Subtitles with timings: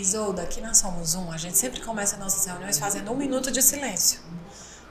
[0.00, 3.60] Isolda, aqui na Somos Um, a gente sempre começa nossas reuniões fazendo um minuto de
[3.60, 4.20] silêncio.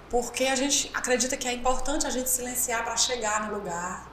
[0.09, 4.08] Porque a gente acredita que é importante a gente silenciar para chegar no lugar.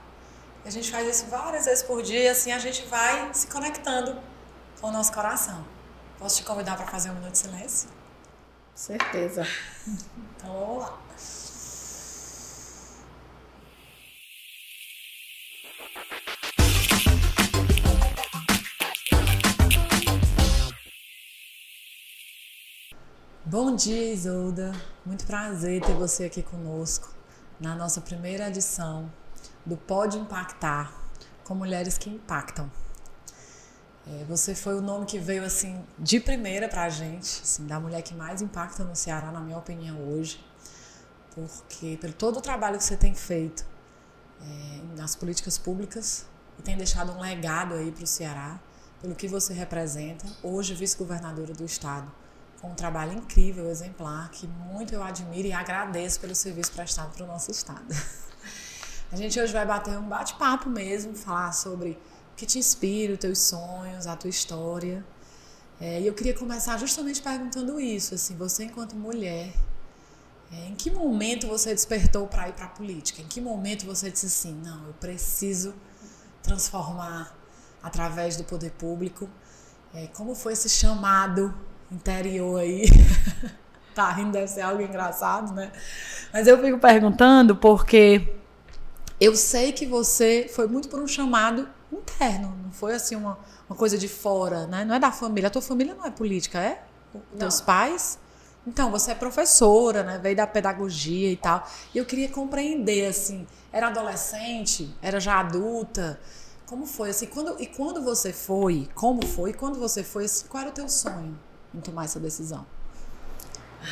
[0.65, 4.19] A gente faz isso várias vezes por dia assim a gente vai se conectando
[4.81, 5.65] com o nosso coração.
[6.19, 7.89] Posso te convidar para fazer um minuto de silêncio?
[8.75, 9.47] Certeza.
[9.87, 11.06] Então vamos lá.
[23.49, 24.73] Bom dia, Isolda.
[25.05, 27.15] Muito prazer ter você aqui conosco
[27.61, 29.09] na nossa primeira edição
[29.65, 30.93] do Pode Impactar
[31.45, 32.69] com Mulheres que Impactam.
[34.05, 37.79] É, você foi o nome que veio assim de primeira para a gente, assim, da
[37.79, 40.45] mulher que mais impacta no Ceará, na minha opinião, hoje,
[41.33, 43.65] porque pelo todo o trabalho que você tem feito
[44.43, 46.27] é, nas políticas públicas
[46.59, 48.59] e tem deixado um legado aí para o Ceará,
[49.01, 52.11] pelo que você representa, hoje vice-governadora do estado
[52.67, 57.23] com um trabalho incrível, exemplar, que muito eu admiro e agradeço pelo serviço prestado para
[57.23, 57.87] o nosso Estado.
[59.13, 61.91] A gente hoje vai bater um bate-papo mesmo, falar sobre
[62.33, 65.05] o que te inspira, os teus sonhos, a tua história.
[65.81, 69.53] É, e eu queria começar justamente perguntando isso, assim, você enquanto mulher,
[70.51, 73.23] é, em que momento você despertou para ir para a política?
[73.23, 75.73] Em que momento você disse assim, não, eu preciso
[76.43, 77.33] transformar
[77.81, 79.31] através do poder público?
[79.95, 81.55] É, como foi esse chamado
[81.91, 82.85] interior aí.
[83.95, 85.73] tá rindo, deve ser algo engraçado, né?
[86.33, 88.35] Mas eu fico perguntando porque
[89.19, 93.77] eu sei que você foi muito por um chamado interno, não foi assim uma, uma
[93.77, 94.85] coisa de fora, né?
[94.85, 95.49] Não é da família.
[95.49, 96.83] A tua família não é política, é?
[97.15, 98.19] Os teus pais?
[98.67, 100.19] Então, você é professora, né?
[100.19, 101.67] Veio da pedagogia e tal.
[101.95, 104.93] E eu queria compreender, assim, era adolescente?
[105.01, 106.19] Era já adulta?
[106.67, 110.47] Como foi, assim, quando, e quando você foi, como foi, e quando você foi, assim,
[110.49, 111.39] qual era o teu sonho?
[111.81, 112.65] Tomar essa decisão?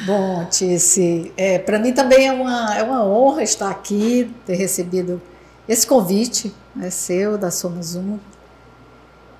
[0.06, 5.22] Bom, Tice, é, para mim também é uma, é uma honra estar aqui, ter recebido
[5.68, 8.18] esse convite né, seu, da Somos Um,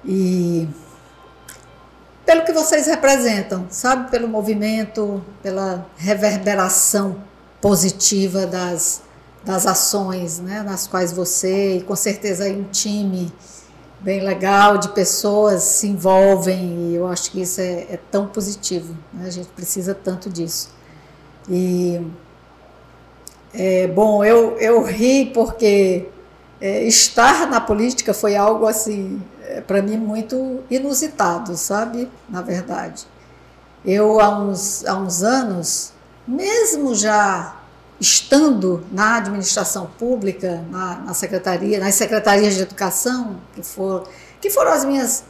[0.04, 0.68] e
[2.24, 4.10] pelo que vocês representam, sabe?
[4.10, 7.16] Pelo movimento, pela reverberação
[7.60, 9.02] positiva das,
[9.44, 13.32] das ações né, nas quais você, e com certeza um time,
[14.04, 18.94] bem legal, de pessoas se envolvem e eu acho que isso é, é tão positivo.
[19.10, 19.26] Né?
[19.26, 20.68] A gente precisa tanto disso.
[21.48, 22.06] E
[23.54, 26.06] é, bom, eu, eu ri porque
[26.60, 32.10] é, estar na política foi algo assim é, para mim muito inusitado, sabe?
[32.28, 33.06] Na verdade,
[33.86, 35.92] eu há uns, há uns anos,
[36.28, 37.56] mesmo já
[38.04, 44.06] estando na administração pública, na, na, secretaria, nas secretarias de educação, que, for,
[44.40, 45.24] que foram as minhas,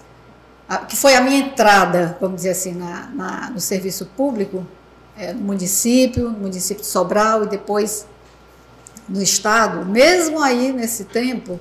[0.89, 4.67] que foi a minha entrada, vamos dizer assim, na, na no serviço público,
[5.17, 8.07] é, no município, no município de Sobral e depois
[9.09, 11.61] no estado, mesmo aí nesse tempo,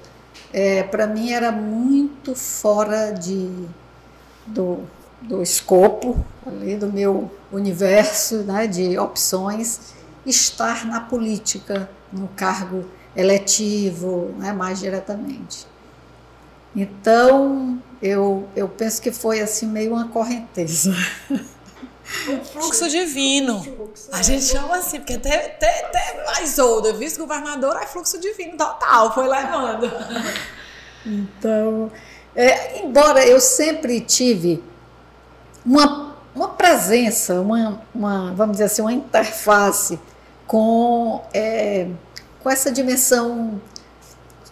[0.51, 3.51] é, para mim era muito fora de,
[4.47, 4.79] do,
[5.21, 9.93] do escopo ali do meu universo né, de opções
[10.25, 12.85] estar na política, num cargo
[13.15, 15.67] eletivo, né, mais diretamente.
[16.75, 20.91] Então, eu, eu penso que foi assim meio uma correnteza.
[22.27, 23.65] Um fluxo divino.
[24.11, 29.13] A gente chama assim, porque até, até, até mais olda, vice-governador é fluxo divino total,
[29.13, 29.91] foi levando.
[31.05, 31.91] Então,
[32.35, 34.63] é, embora eu sempre tive
[35.65, 39.99] uma, uma presença, uma, uma, vamos dizer assim, uma interface
[40.53, 41.87] com, é,
[42.43, 43.59] com essa dimensão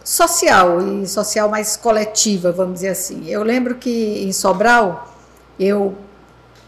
[0.02, 3.28] social e social mais coletiva, vamos dizer assim.
[3.28, 5.14] Eu lembro que em Sobral,
[5.60, 5.94] eu,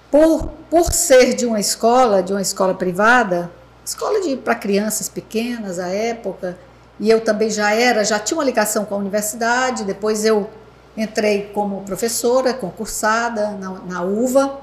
[0.09, 3.51] por, por ser de uma escola, de uma escola privada,
[3.85, 6.57] escola para crianças pequenas à época,
[7.01, 10.49] e eu também já era, já tinha uma ligação com a universidade, depois eu
[10.97, 14.61] entrei como professora, concursada na, na UVA,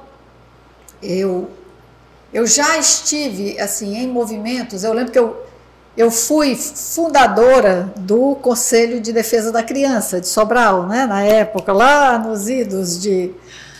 [1.03, 1.49] eu
[2.33, 4.83] eu já estive assim em movimentos.
[4.83, 5.45] Eu lembro que eu,
[5.97, 12.17] eu fui fundadora do Conselho de Defesa da Criança de Sobral, né, na época, lá
[12.17, 13.31] nos idos de,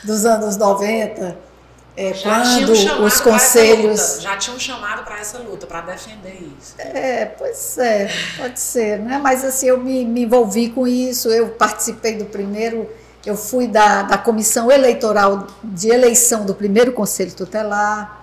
[0.04, 1.52] dos anos 90.
[1.96, 4.22] É, quando os conselhos.
[4.22, 6.74] Já tinham chamado para essa luta, para defender isso.
[6.80, 9.20] É, pois é, pode ser, né?
[9.22, 12.90] Mas assim, eu me, me envolvi com isso, eu participei do primeiro,
[13.26, 18.21] eu fui da, da comissão eleitoral de eleição do primeiro conselho tutelar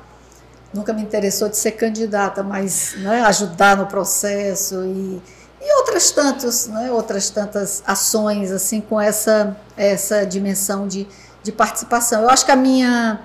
[0.73, 5.23] nunca me interessou de ser candidata, mas né, ajudar no processo e,
[5.61, 11.06] e outras tantas, né, outras tantas ações assim com essa essa dimensão de,
[11.43, 12.23] de participação.
[12.23, 13.20] Eu acho que a minha,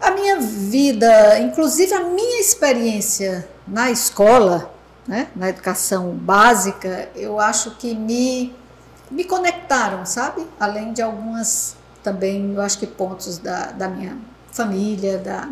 [0.00, 4.74] a minha vida, inclusive a minha experiência na escola,
[5.06, 8.54] né, na educação básica, eu acho que me,
[9.10, 10.44] me conectaram, sabe?
[10.58, 14.16] Além de algumas também, eu acho que pontos da, da minha
[14.52, 15.48] família, da,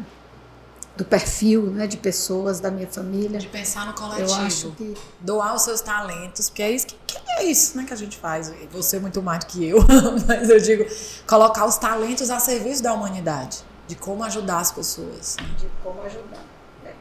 [0.97, 3.39] do perfil né, de pessoas da minha família.
[3.39, 4.29] De pensar no coletivo.
[4.29, 4.95] Eu acho que...
[5.21, 8.17] Doar os seus talentos, porque é isso que, que é isso né, que a gente
[8.17, 8.53] faz.
[8.71, 9.79] Você muito mais do que eu,
[10.27, 10.85] mas eu digo,
[11.27, 13.59] colocar os talentos a serviço da humanidade.
[13.87, 15.37] De como ajudar as pessoas.
[15.41, 15.49] Né?
[15.59, 16.43] De como ajudar.
[16.85, 16.93] É.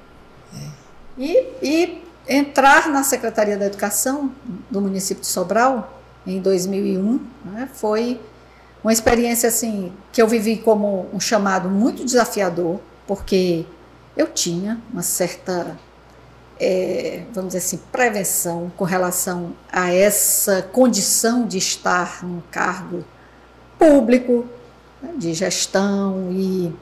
[0.58, 0.72] É.
[1.18, 4.32] E, e entrar na Secretaria da Educação
[4.70, 8.20] do município de Sobral em 2001 né, foi
[8.84, 13.66] uma experiência assim que eu vivi como um chamado muito desafiador, porque
[14.16, 15.78] eu tinha uma certa,
[16.60, 23.04] é, vamos dizer assim, prevenção com relação a essa condição de estar num cargo
[23.78, 24.46] público,
[25.02, 26.74] né, de gestão, e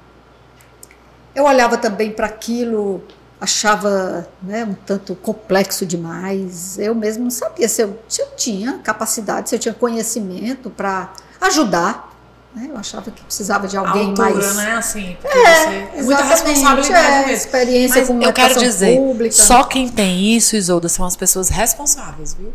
[1.33, 3.01] eu olhava também para aquilo,
[3.39, 6.77] achava né, um tanto complexo demais.
[6.77, 11.13] Eu mesmo não sabia se eu, se eu tinha capacidade, se eu tinha conhecimento para
[11.39, 12.10] ajudar
[12.53, 12.67] né?
[12.69, 14.55] Eu achava que precisava de alguém altura, mais.
[14.55, 14.71] né?
[14.73, 16.01] Assim, é, você...
[16.03, 17.31] muita responsabilidade é, mesmo.
[17.31, 19.31] Experiência Mas com eu quero dizer, pública.
[19.31, 22.53] Só quem tem isso, Isolda, são as pessoas responsáveis, viu?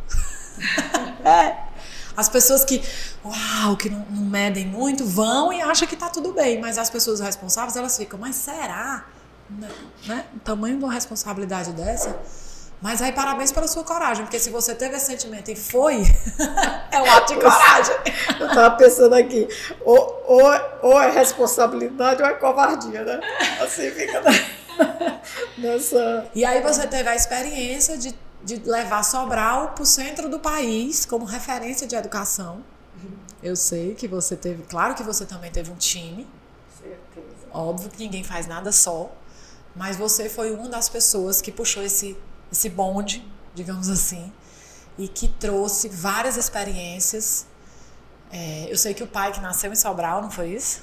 [1.24, 1.66] é.
[2.16, 2.82] As pessoas que,
[3.24, 6.60] uau, que não, não, medem muito, vão e acham que tá tudo bem.
[6.60, 9.04] Mas as pessoas responsáveis, elas ficam, mas será?
[10.06, 10.24] Né?
[10.34, 12.16] O tamanho de uma responsabilidade dessa?
[12.80, 16.02] Mas aí, parabéns pela sua coragem, porque se você teve esse sentimento e foi,
[16.92, 17.94] é um ato de coragem.
[18.38, 19.48] Eu estava pensando aqui,
[19.84, 20.42] ou, ou,
[20.82, 23.20] ou é responsabilidade ou é covardia, né?
[23.60, 24.22] Assim fica
[25.56, 26.30] nessa.
[26.34, 28.14] E aí você teve a experiência de,
[28.44, 32.62] de levar Sobral para o centro do país como referência de educação.
[33.42, 36.26] Eu sei que você teve, claro que você também teve um time.
[36.78, 37.46] Certeza.
[37.52, 39.10] Óbvio que ninguém faz nada só.
[39.74, 42.16] Mas você foi uma das pessoas que puxou esse
[42.50, 44.32] esse bonde, digamos assim,
[44.98, 47.46] e que trouxe várias experiências.
[48.30, 50.82] É, eu sei que o pai que nasceu em Sobral, não foi isso?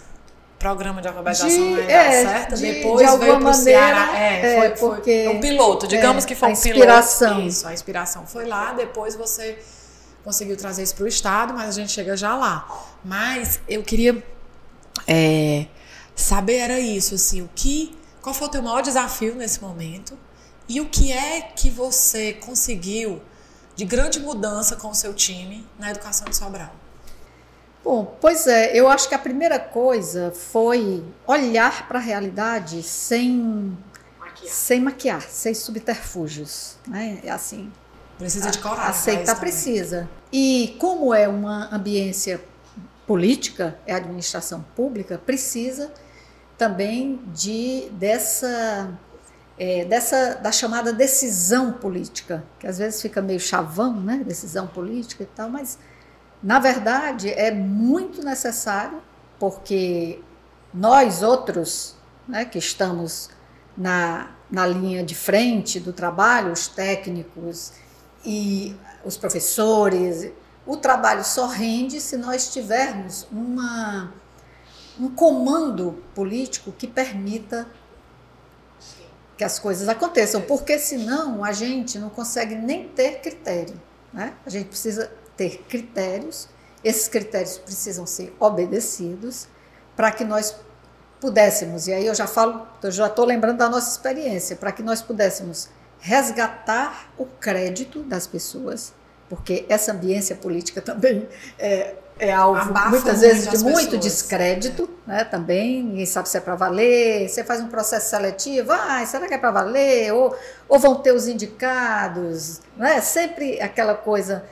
[0.59, 4.17] Programa de alfabetização de, é, certa, de, depois de veio para o Ceará.
[4.17, 7.29] É, é, foi, porque, foi um piloto, digamos é, que foi um inspiração.
[7.35, 7.47] piloto.
[7.47, 9.59] Isso, a inspiração foi lá, depois você
[10.23, 12.65] conseguiu trazer isso para o Estado, mas a gente chega já lá.
[13.03, 14.23] Mas eu queria
[15.05, 15.65] é,
[16.15, 20.17] saber era isso, assim, o que, qual foi o teu maior desafio nesse momento?
[20.67, 23.21] E o que é que você conseguiu
[23.75, 26.73] de grande mudança com o seu time na educação de Sobral?
[27.83, 33.77] Bom, pois é, eu acho que a primeira coisa foi olhar para a realidade sem
[34.17, 34.53] maquiar.
[34.53, 37.19] sem maquiar, sem subterfúgios, né?
[37.23, 37.69] É assim.
[38.17, 38.89] Precisa de coragem.
[38.89, 40.09] Aceitar precisa.
[40.31, 42.41] E como é uma ambiência
[43.05, 45.91] política, é administração pública, precisa
[46.57, 48.97] também de dessa
[49.57, 54.23] é, dessa da chamada decisão política, que às vezes fica meio chavão, né?
[54.25, 55.77] Decisão política e tal, mas
[56.41, 59.01] na verdade é muito necessário
[59.39, 60.19] porque
[60.73, 61.95] nós outros,
[62.27, 63.29] né, que estamos
[63.77, 67.73] na, na linha de frente do trabalho, os técnicos
[68.25, 70.31] e os professores,
[70.65, 74.13] o trabalho só rende se nós tivermos uma,
[74.99, 77.67] um comando político que permita
[79.43, 83.79] que as coisas aconteçam, porque senão a gente não consegue nem ter critério.
[84.13, 84.33] Né?
[84.45, 86.47] A gente precisa ter critérios,
[86.81, 89.47] esses critérios precisam ser obedecidos
[89.97, 90.55] para que nós
[91.19, 94.81] pudéssemos, e aí eu já falo, eu já estou lembrando da nossa experiência, para que
[94.81, 95.69] nós pudéssemos
[95.99, 98.93] resgatar o crédito das pessoas,
[99.29, 101.27] porque essa ambiência política também
[101.59, 104.01] é, é alvo Abafa muitas vezes de muito pessoas.
[104.01, 105.23] descrédito, né?
[105.23, 107.27] Também ninguém sabe se é para valer.
[107.27, 110.13] Você faz um processo seletivo, ah, será que é para valer?
[110.13, 110.35] Ou,
[110.69, 113.01] ou vão ter os indicados, né?
[113.01, 114.45] Sempre aquela coisa.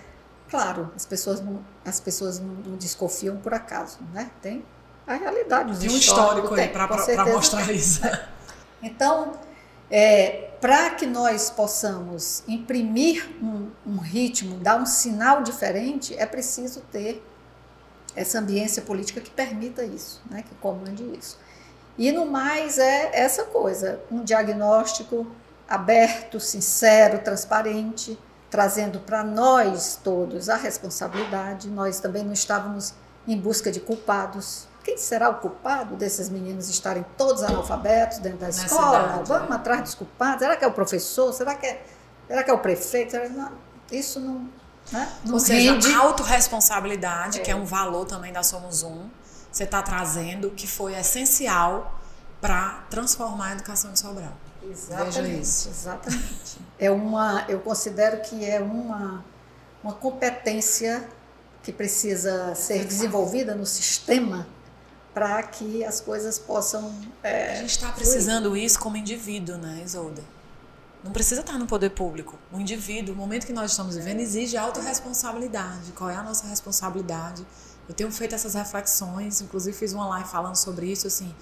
[0.49, 4.29] Claro, as pessoas não, as pessoas não, não desconfiam por acaso, né?
[4.41, 4.65] Tem
[5.07, 8.01] a realidade, tem um histórico aí para mostrar isso.
[8.83, 9.33] Então,
[9.91, 16.81] é, para que nós possamos imprimir um, um ritmo, dar um sinal diferente, é preciso
[16.91, 17.23] ter
[18.15, 21.37] essa ambiência política que permita isso, né, que comande isso.
[21.97, 25.27] E no mais é essa coisa, um diagnóstico
[25.67, 31.69] aberto, sincero, transparente, trazendo para nós todos a responsabilidade.
[31.69, 32.93] Nós também não estávamos
[33.25, 34.67] em busca de culpados.
[34.83, 39.01] Quem será o culpado desses meninos estarem todos analfabetos dentro da escola?
[39.01, 39.55] Cidade, Vamos né?
[39.55, 40.39] atrás dos culpados.
[40.39, 41.31] Será que é o professor?
[41.33, 41.85] Será que é,
[42.27, 43.15] será que é o prefeito?
[43.91, 44.49] Isso não,
[44.91, 45.11] né?
[45.31, 47.41] Ou seja, autorresponsabilidade, é.
[47.41, 49.09] que é um valor também da Somos Um.
[49.51, 51.99] você está trazendo que foi essencial
[52.39, 54.33] para transformar a educação de Sobral.
[54.63, 55.21] Exatamente.
[55.21, 55.69] Veja isso.
[55.69, 56.71] Exatamente.
[56.81, 59.23] É uma, eu considero que é uma,
[59.83, 61.07] uma competência
[61.61, 64.47] que precisa ser desenvolvida no sistema
[65.13, 66.91] para que as coisas possam.
[67.21, 70.23] É, a gente está precisando isso como indivíduo, né, Isolda?
[71.03, 72.37] Não precisa estar no poder público.
[72.51, 75.91] O indivíduo, o momento que nós estamos vivendo, exige autorresponsabilidade.
[75.93, 77.45] Qual é a nossa responsabilidade?
[77.89, 81.33] Eu tenho feito essas reflexões, inclusive fiz uma live falando sobre isso, assim.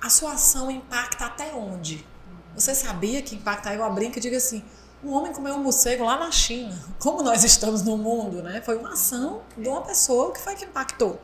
[0.00, 2.06] A sua ação impacta até onde?
[2.54, 3.70] Você sabia que impacta?
[3.70, 4.64] Aí eu brinco e digo assim,
[5.04, 6.78] um homem comeu um morcego lá na China.
[6.98, 8.62] Como nós estamos no mundo, né?
[8.62, 11.20] Foi uma ação de uma pessoa que foi que impactou.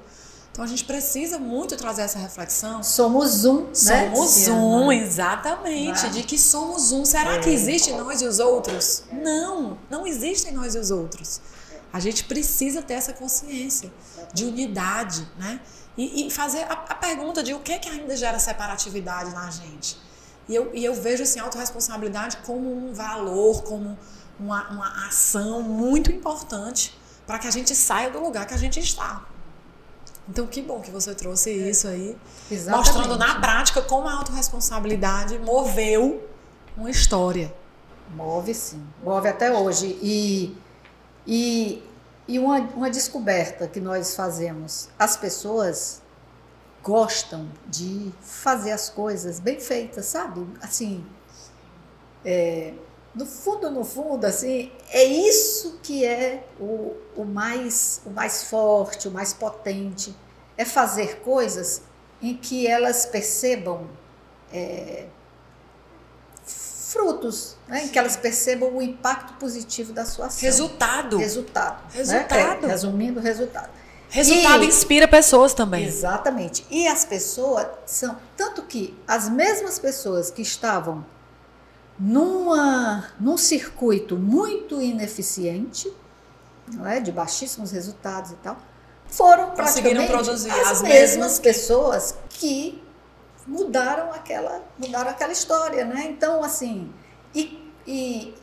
[0.59, 2.83] Então a gente precisa muito trazer essa reflexão.
[2.83, 3.75] Somos um, né?
[3.75, 6.11] Somos um, exatamente.
[6.11, 7.05] De que somos um.
[7.05, 7.39] Será é.
[7.39, 9.05] que existe nós e os outros?
[9.13, 11.41] Não, não existem nós e os outros.
[11.93, 13.93] A gente precisa ter essa consciência
[14.35, 15.61] de unidade, né?
[15.97, 19.49] E, e fazer a, a, pergunta de o que, é que ainda gera separatividade na
[19.53, 19.97] gente.
[20.49, 23.97] E eu, e eu vejo assim, a autorresponsabilidade como um valor, como
[24.41, 26.99] uma, uma ação muito importante
[27.29, 29.25] para que a gente saia do lugar que a gente está.
[30.29, 31.71] Então, que bom que você trouxe é.
[31.71, 32.17] isso aí,
[32.51, 32.89] Exatamente.
[32.89, 36.29] mostrando na prática como a autorresponsabilidade moveu
[36.77, 37.53] uma história.
[38.15, 39.99] Move sim, move até hoje.
[40.03, 40.57] E,
[41.27, 41.83] e,
[42.27, 46.03] e uma, uma descoberta que nós fazemos: as pessoas
[46.83, 50.47] gostam de fazer as coisas bem feitas, sabe?
[50.63, 51.05] Assim,
[52.25, 52.73] é,
[53.15, 59.09] no fundo, no fundo, assim, é isso que é o, o, mais, o mais forte,
[59.09, 60.15] o mais potente.
[60.57, 61.83] É fazer coisas
[62.21, 63.89] em que elas percebam
[64.53, 65.07] é,
[66.45, 67.85] frutos, né?
[67.85, 70.41] em que elas percebam o impacto positivo da sua ação.
[70.41, 71.17] Resultado.
[71.19, 71.83] Resultado.
[71.85, 71.91] Né?
[71.95, 72.61] Resultado.
[72.63, 72.69] Né?
[72.69, 73.71] É, resumindo, resultado.
[74.11, 75.85] Resultado e, inspira pessoas também.
[75.85, 76.65] Exatamente.
[76.71, 78.17] E as pessoas são.
[78.37, 81.05] Tanto que as mesmas pessoas que estavam
[81.99, 85.93] numa, num circuito muito ineficiente,
[86.87, 87.01] é?
[87.01, 88.57] de baixíssimos resultados e tal,
[89.07, 92.83] foram praticamente produzir as, as mesmas pessoas que
[93.47, 96.07] mudaram aquela, mudaram aquela história, né?
[96.11, 96.93] Então, assim,
[97.35, 98.35] e, e,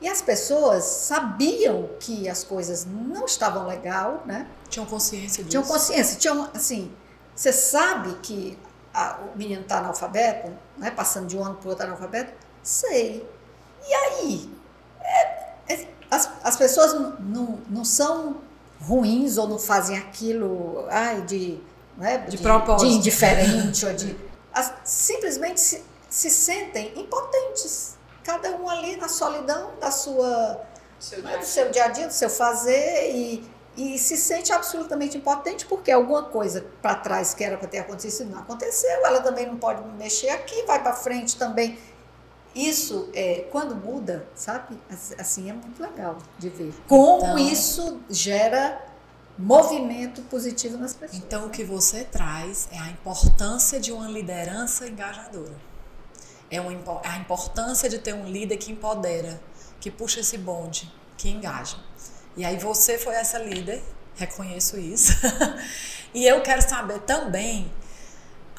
[0.00, 4.46] e as pessoas sabiam que as coisas não estavam legal, né?
[4.70, 5.50] Tinham consciência disso.
[5.50, 6.90] Tinham consciência, tinham, assim,
[7.34, 8.58] você sabe que
[8.94, 10.90] a, o menino está analfabeto, né?
[10.90, 12.32] passando de um ano para o outro analfabeto,
[12.62, 13.28] Sei.
[13.86, 14.50] E aí?
[15.02, 18.36] É, é, as, as pessoas não, não, não são
[18.80, 21.60] ruins ou não fazem aquilo ai, de,
[21.96, 22.88] né, de, de propósito.
[22.88, 24.16] De indiferente ou de.
[24.52, 27.96] As, simplesmente se, se sentem impotentes.
[28.24, 30.60] Cada um ali na solidão da sua.
[30.98, 35.16] Seu né, do seu dia a dia, do seu fazer e, e se sente absolutamente
[35.16, 39.46] impotente porque alguma coisa para trás que era para ter acontecido não aconteceu, ela também
[39.46, 41.78] não pode mexer aqui, vai para frente também
[42.54, 44.76] isso, é, quando muda, sabe?
[45.18, 46.74] Assim, é muito legal de ver.
[46.88, 48.84] Como então, isso gera
[49.38, 51.22] movimento positivo nas pessoas.
[51.22, 55.54] Então, o que você traz é a importância de uma liderança engajadora.
[56.50, 56.72] É uma,
[57.04, 59.40] a importância de ter um líder que empodera,
[59.80, 61.76] que puxa esse bonde, que engaja.
[62.36, 63.80] E aí você foi essa líder,
[64.16, 65.12] reconheço isso.
[66.12, 67.70] e eu quero saber também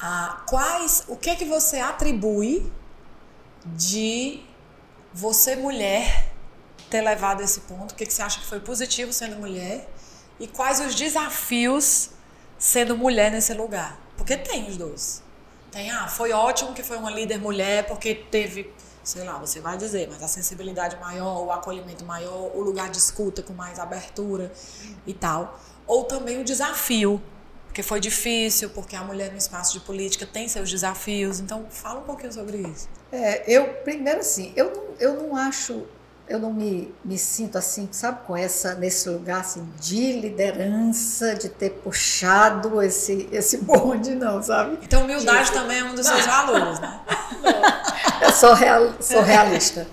[0.00, 2.72] ah, quais, o que que você atribui
[3.64, 4.42] de
[5.12, 6.32] você, mulher,
[6.90, 7.92] ter levado esse ponto?
[7.92, 9.88] O que, que você acha que foi positivo sendo mulher?
[10.38, 12.10] E quais os desafios
[12.58, 13.98] sendo mulher nesse lugar?
[14.16, 15.22] Porque tem os dois.
[15.70, 18.70] Tem, ah, foi ótimo que foi uma líder mulher porque teve,
[19.02, 22.98] sei lá, você vai dizer, mas a sensibilidade maior, o acolhimento maior, o lugar de
[22.98, 24.52] escuta com mais abertura
[25.06, 25.58] e tal.
[25.86, 27.22] Ou também o desafio,
[27.72, 31.40] porque foi difícil, porque a mulher no espaço de política tem seus desafios.
[31.40, 32.86] Então, fala um pouquinho sobre isso.
[33.10, 35.86] É, eu, primeiro assim, eu não, eu não acho,
[36.28, 41.48] eu não me, me sinto assim, sabe, com essa, nesse lugar assim, de liderança, de
[41.48, 44.78] ter puxado esse, esse bonde, não, sabe?
[44.82, 45.54] Então, humildade de...
[45.54, 47.00] também é um dos seus valores, né?
[47.40, 49.86] Não, eu sou, real, sou realista.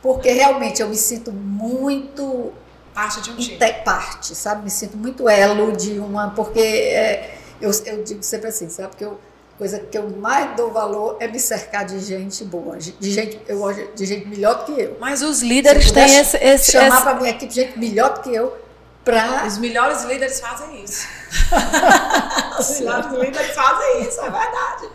[0.00, 2.50] Porque realmente eu me sinto muito
[2.98, 3.56] Parte de um time.
[3.84, 4.64] Parte, sabe?
[4.64, 6.30] Me sinto muito elo de uma.
[6.30, 8.88] Porque é, eu, eu digo sempre assim, sabe?
[8.88, 9.20] Porque eu,
[9.56, 13.60] coisa que eu mais dou valor é me cercar de gente boa, de gente, eu,
[13.94, 14.96] de gente melhor do que eu.
[14.98, 16.72] Mas os líderes têm esse, esse.
[16.72, 17.02] Chamar esse...
[17.04, 18.66] para minha equipe gente melhor do que eu.
[19.04, 19.46] Pra...
[19.46, 21.06] Os melhores líderes fazem isso.
[22.58, 24.88] Os melhores líderes fazem isso, é verdade.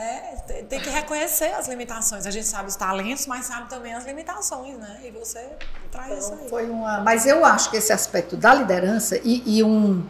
[0.00, 2.26] É, tem que reconhecer as limitações.
[2.26, 5.00] A gente sabe os talentos, mas sabe também as limitações, né?
[5.04, 5.46] E você
[5.90, 6.48] traz então, isso aí.
[6.48, 10.02] Foi uma, mas eu acho que esse aspecto da liderança e, e um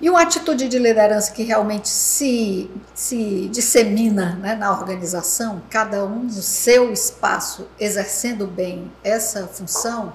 [0.00, 6.24] e uma atitude de liderança que realmente se, se dissemina né, na organização, cada um
[6.24, 10.12] no seu espaço, exercendo bem essa função,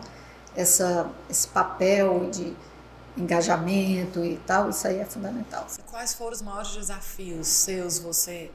[0.55, 2.53] essa, esse papel de
[3.17, 5.65] engajamento e tal, isso aí é fundamental.
[5.89, 8.51] Quais foram os maiores desafios seus, você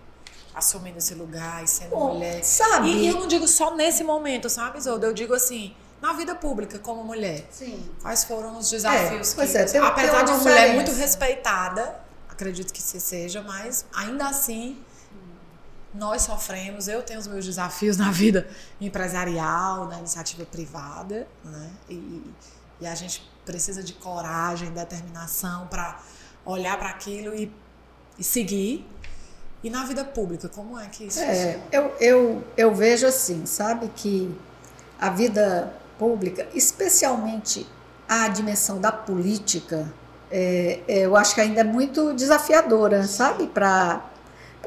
[0.54, 2.42] assumindo esse lugar e sendo Bom, mulher?
[2.44, 2.88] Sabe?
[2.90, 5.06] E eu não digo só nesse momento, sabe, Isolda?
[5.06, 7.46] Eu digo assim, na vida pública como mulher.
[7.50, 7.90] Sim.
[8.00, 10.74] Quais foram os desafios É, pois que, é, tem- apesar tem uma de uma mulher
[10.74, 14.78] muito respeitada, acredito que se seja, mas ainda assim
[15.92, 18.48] nós sofremos, eu tenho os meus desafios na vida
[18.80, 21.70] empresarial, na iniciativa privada, né?
[21.88, 22.22] E,
[22.80, 26.00] e a gente precisa de coragem, determinação para
[26.44, 27.52] olhar para aquilo e,
[28.18, 28.86] e seguir.
[29.64, 33.90] E na vida pública, como é que isso É, eu, eu, eu vejo assim, sabe,
[33.96, 34.30] que
[35.00, 37.66] a vida pública, especialmente
[38.06, 39.90] a dimensão da política,
[40.30, 44.02] é, é, eu acho que ainda é muito desafiadora, sabe, para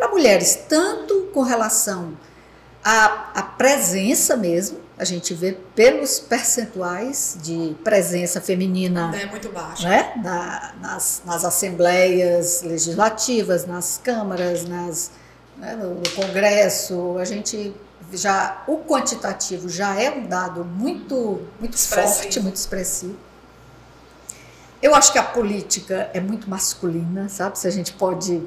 [0.10, 2.18] mulheres, tanto com relação
[2.84, 9.84] à, à presença mesmo, a gente vê pelos percentuais de presença feminina é muito baixo?
[9.84, 10.14] né?
[10.24, 15.12] Na- nas, nas assembleias legislativas, nas câmaras, nas,
[15.58, 17.74] né, no, Congresso, a gente
[18.12, 22.16] já o quantitativo já é um dado muito muito Expressivo.
[22.24, 23.16] forte, muito expressivo.
[24.82, 27.58] Eu acho que a política é muito masculina, sabe?
[27.58, 28.42] Se a gente pode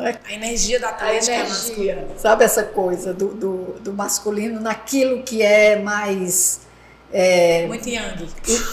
[0.00, 2.08] A energia da política é masculina.
[2.16, 6.60] sabe essa coisa do, do, do masculino naquilo que é mais
[7.12, 8.28] é, Muito yang.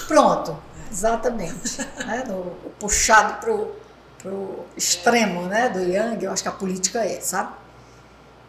[0.08, 0.58] pronto,
[0.92, 1.82] exatamente.
[2.06, 2.24] né?
[2.28, 3.76] No, o puxado pro,
[4.20, 5.70] pro extremo né?
[5.70, 7.54] do Yang, eu acho que a política é, sabe?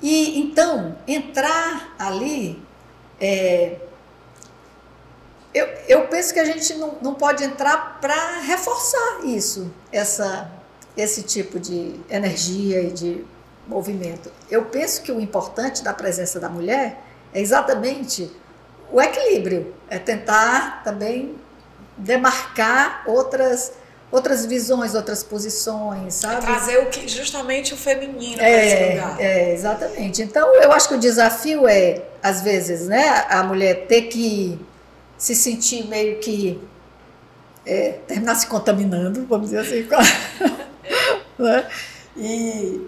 [0.01, 2.63] E então, entrar ali,
[3.21, 3.77] é,
[5.53, 10.51] eu, eu penso que a gente não, não pode entrar para reforçar isso, essa,
[10.99, 13.25] esse tipo de energia e de
[13.67, 14.31] movimento.
[14.51, 17.01] Eu penso que o importante da presença da mulher
[17.33, 18.31] é exatamente
[18.91, 21.35] o equilíbrio, é tentar também
[21.97, 23.73] demarcar outras
[24.11, 26.41] outras visões, outras posições, sabe?
[26.41, 29.21] Trazer o que, justamente o feminino para esse lugar.
[29.21, 30.23] É, é, exatamente.
[30.23, 34.59] Então, eu acho que o desafio é, às vezes, né, a mulher ter que
[35.19, 36.59] se sentir meio que
[37.67, 40.58] é, terminar se contaminando, vamos dizer assim, com a-
[41.39, 41.69] né?
[42.17, 42.87] e,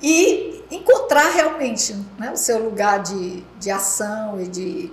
[0.00, 4.92] e encontrar realmente né, o seu lugar de, de ação e de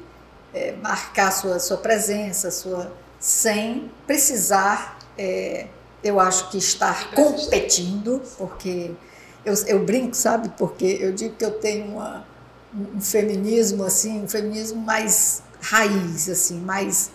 [0.53, 5.67] é, marcar sua, sua presença, sua, sem precisar, é,
[6.03, 8.91] eu acho que estar competindo, porque
[9.45, 10.49] eu, eu brinco, sabe?
[10.57, 12.25] Porque eu digo que eu tenho uma,
[12.73, 17.11] um feminismo assim, um feminismo mais raiz, assim, mais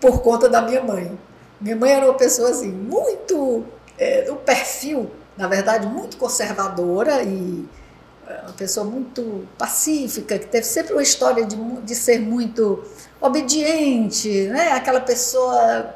[0.00, 1.18] por conta da minha mãe.
[1.60, 3.64] Minha mãe era uma pessoa assim, muito,
[3.98, 7.68] é, um perfil, na verdade, muito conservadora e
[8.26, 12.84] é, uma pessoa muito pacífica, que teve sempre uma história de, de ser muito
[13.20, 14.72] obediente, né?
[14.72, 15.94] Aquela pessoa,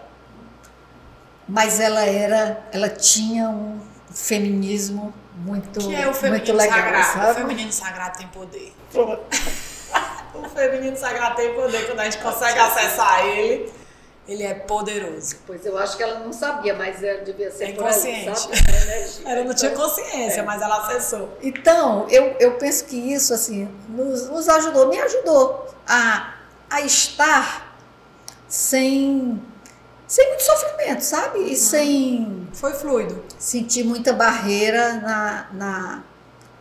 [1.48, 3.80] mas ela era, ela tinha um
[4.12, 7.08] feminismo muito, Que é o muito feminino legal, sagrado.
[7.08, 7.34] O sabe?
[7.40, 8.72] feminino sagrado tem poder.
[8.92, 9.22] Pronto.
[10.32, 13.70] O feminino sagrado tem poder quando a gente consegue acessar ele.
[14.30, 15.38] Ele é poderoso.
[15.44, 18.40] Pois eu acho que ela não sabia, mas ela devia ser É por aí, inconsciente.
[18.40, 18.54] sabe?
[18.54, 19.28] A energia.
[19.28, 20.42] Ela não tinha consciência, é.
[20.44, 21.36] mas ela acessou.
[21.42, 26.34] Então, eu, eu penso que isso assim nos, nos ajudou, me ajudou a,
[26.70, 27.76] a estar
[28.46, 29.42] sem,
[30.06, 31.52] sem muito sofrimento, sabe?
[31.52, 33.24] E sem Foi fluido.
[33.36, 36.04] sentir muita barreira na, na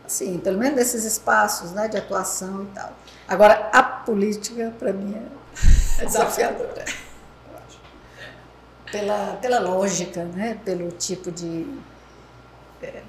[0.04, 2.92] assim, pelo menos nesses espaços né, de atuação e tal.
[3.28, 5.14] Agora, a política, para mim,
[6.00, 6.84] é desafiadora.
[8.90, 10.58] Pela, pela lógica, né?
[10.64, 11.66] pelo tipo de
[12.82, 13.02] é,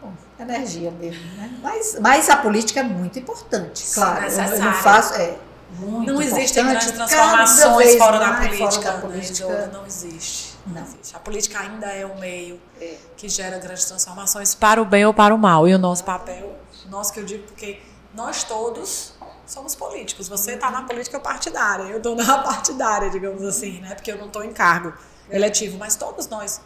[0.00, 1.22] bom, energia mesmo.
[1.36, 1.58] Né?
[1.62, 4.24] Mas, mas a política é muito importante, Sim, claro.
[4.24, 5.14] Eu, eu não faço.
[5.14, 5.36] É,
[5.78, 8.58] muito Não existem grandes transformações fora da política.
[8.58, 9.32] fora da né, política.
[9.32, 9.70] Isolda?
[9.72, 10.54] Não existe.
[10.66, 10.74] Não.
[10.74, 10.82] Não.
[10.82, 11.16] existe.
[11.16, 12.96] A política ainda é um meio É.
[13.16, 15.66] que gera grandes transformações para o bem ou para o mal.
[15.66, 16.54] E o nosso papel,
[16.90, 17.80] nosso que eu digo, porque
[18.14, 19.11] nós todos
[19.46, 20.28] somos políticos.
[20.28, 23.94] Você está na política partidária, eu estou na partidária, digamos assim, né?
[23.94, 24.92] Porque eu não estou em cargo
[25.30, 26.60] eletivo, mas todos nós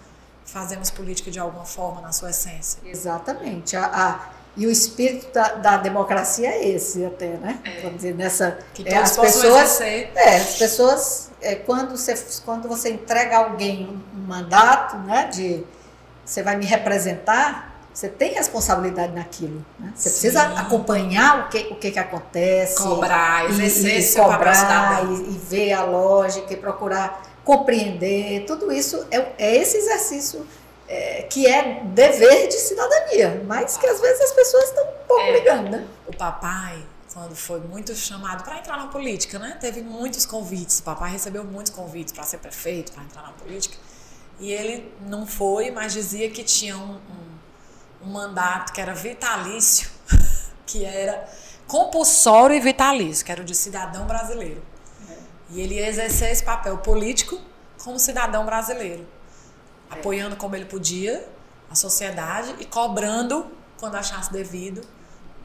[0.44, 2.78] fazemos política de alguma forma na sua essência.
[2.84, 3.76] Exatamente.
[3.76, 7.60] A, a- e o espírito da, da democracia é esse até, né?
[7.82, 8.58] Vamos dizer, nessa.
[8.72, 10.12] Que é, todos as possam pessoas, exercer.
[10.14, 15.26] é, as pessoas, é, quando, você, quando você entrega a alguém um mandato, né?
[15.26, 15.62] De
[16.24, 19.64] você vai me representar, você tem responsabilidade naquilo.
[19.78, 19.90] Né?
[19.96, 20.20] Você Sim.
[20.20, 22.76] precisa acompanhar o que, o que, que acontece.
[22.76, 25.14] Cobrar, e, exercer e cobrar cidadão.
[25.14, 30.46] e, e ver a lógica e procurar compreender, tudo isso é, é esse exercício
[30.86, 35.22] é, que é dever de cidadania, mas que às vezes as pessoas estão um pouco
[35.22, 35.86] é, ligando, né?
[36.06, 39.56] O papai, quando foi muito chamado para entrar na política, né?
[39.58, 43.78] Teve muitos convites, o papai recebeu muitos convites para ser prefeito, para entrar na política,
[44.38, 47.35] e ele não foi, mas dizia que tinha um, um,
[48.02, 49.90] um mandato que era vitalício,
[50.66, 51.28] que era
[51.66, 54.62] compulsório e vitalício, que era o de cidadão brasileiro.
[55.10, 55.14] É.
[55.50, 57.40] E ele ia exercer esse papel político
[57.82, 59.06] como cidadão brasileiro
[59.90, 61.26] apoiando como ele podia
[61.70, 63.46] a sociedade e cobrando,
[63.78, 64.82] quando achasse devido,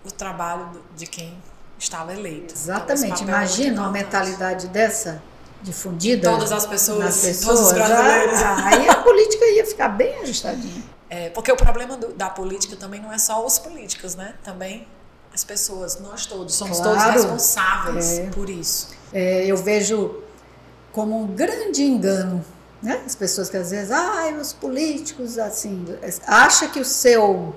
[0.05, 1.37] o trabalho de quem
[1.77, 2.53] estava eleito.
[2.53, 3.23] Então, Exatamente.
[3.23, 5.21] Então, Imagina uma mentalidade dessa
[5.61, 6.29] difundida.
[6.29, 8.41] Todas as pessoas, pessoas todos os brasileiros.
[8.41, 10.83] Ah, aí a política ia ficar bem ajustadinha.
[11.11, 14.33] É, porque o problema do, da política também não é só os políticos, né?
[14.43, 14.87] Também
[15.33, 18.29] as pessoas, nós todos, somos claro, todos responsáveis é.
[18.31, 18.89] por isso.
[19.13, 20.23] É, eu vejo
[20.91, 22.43] como um grande engano
[22.81, 23.01] né?
[23.05, 25.85] As pessoas que às vezes, ah, os políticos, assim,
[26.25, 27.55] acha que o seu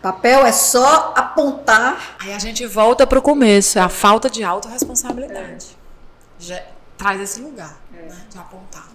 [0.00, 2.16] papel é só apontar.
[2.20, 5.66] Aí a gente volta para o começo, é a falta de autorresponsabilidade.
[5.66, 6.42] É.
[6.42, 6.62] Já
[6.96, 8.02] traz esse lugar é.
[8.02, 8.88] né, de apontar.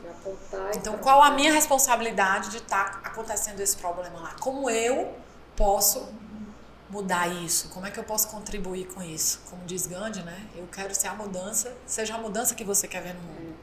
[0.76, 4.36] Então, qual a minha responsabilidade de estar tá acontecendo esse problema lá?
[4.40, 5.14] Como eu
[5.56, 6.08] posso
[6.90, 7.70] mudar isso?
[7.70, 9.42] Como é que eu posso contribuir com isso?
[9.50, 10.48] Como diz Gandhi, né?
[10.56, 13.56] Eu quero ser a mudança, seja a mudança que você quer ver no mundo.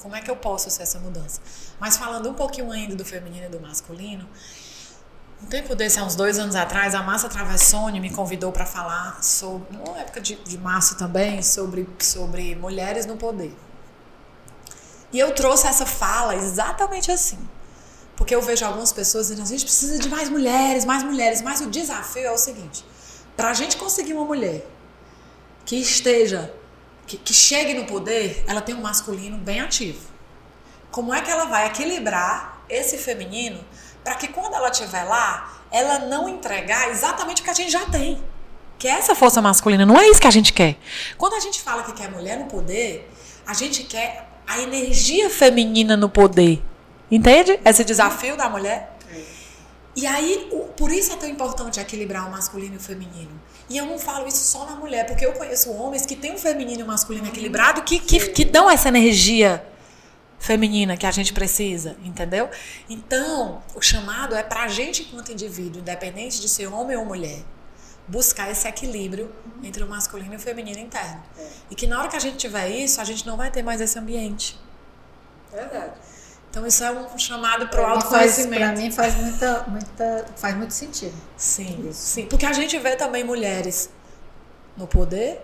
[0.00, 1.40] Como é que eu posso ser essa mudança?
[1.80, 4.28] Mas falando um pouquinho ainda do feminino e do masculino,
[5.42, 9.22] um tempo desse, há uns dois anos atrás, a Massa Travessone me convidou para falar
[9.22, 13.54] sobre, numa época de, de março também, sobre, sobre mulheres no poder.
[15.14, 17.38] E eu trouxe essa fala exatamente assim.
[18.16, 21.60] Porque eu vejo algumas pessoas dizendo, a gente precisa de mais mulheres, mais mulheres, mas
[21.60, 22.84] o desafio é o seguinte:
[23.36, 24.66] para a gente conseguir uma mulher
[25.64, 26.52] que esteja
[27.06, 30.00] que, que chegue no poder, ela tem um masculino bem ativo.
[30.90, 33.64] Como é que ela vai equilibrar esse feminino
[34.02, 37.86] para que quando ela estiver lá, ela não entregar exatamente o que a gente já
[37.86, 38.20] tem?
[38.80, 40.76] Que é essa força masculina, não é isso que a gente quer.
[41.16, 43.08] Quando a gente fala que quer mulher no poder,
[43.46, 46.62] a gente quer a energia feminina no poder.
[47.10, 47.58] Entende?
[47.64, 48.94] Esse desafio da mulher.
[49.96, 53.30] E aí, por isso é tão importante equilibrar o masculino e o feminino.
[53.70, 56.38] E eu não falo isso só na mulher, porque eu conheço homens que têm um
[56.38, 59.64] feminino e um masculino equilibrado que, que, que dão essa energia
[60.38, 62.50] feminina que a gente precisa, entendeu?
[62.90, 67.38] Então, o chamado é para a gente, enquanto indivíduo, independente de ser homem ou mulher,
[68.06, 71.22] buscar esse equilíbrio entre o masculino e o feminino interno.
[71.38, 71.46] É.
[71.70, 73.80] E que na hora que a gente tiver isso, a gente não vai ter mais
[73.80, 74.58] esse ambiente.
[75.52, 75.92] Verdade.
[76.50, 78.62] Então isso é um chamado para o autoconhecimento.
[78.62, 81.14] Para mim faz muita, muita, faz muito sentido.
[81.36, 82.00] Sim, isso.
[82.00, 83.90] sim, porque a gente vê também mulheres
[84.76, 85.40] no poder,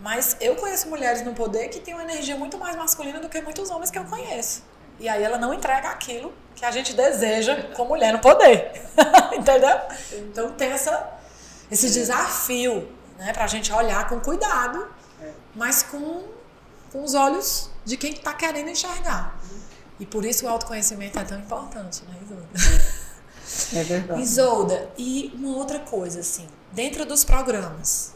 [0.00, 3.40] mas eu conheço mulheres no poder que têm uma energia muito mais masculina do que
[3.40, 4.62] muitos homens que eu conheço.
[5.00, 8.70] E aí ela não entrega aquilo que a gente deseja com mulher no poder.
[9.34, 9.80] Entendeu?
[10.12, 11.10] Então tem essa,
[11.72, 12.86] esse desafio,
[13.18, 14.86] né, para a gente olhar com cuidado,
[15.54, 16.24] mas com,
[16.92, 19.40] com os olhos de quem está querendo enxergar.
[19.98, 22.48] E por isso o autoconhecimento é tão importante, né, Isolda?
[23.74, 24.20] É verdade.
[24.20, 28.14] Isolda, e uma outra coisa, assim, dentro dos programas,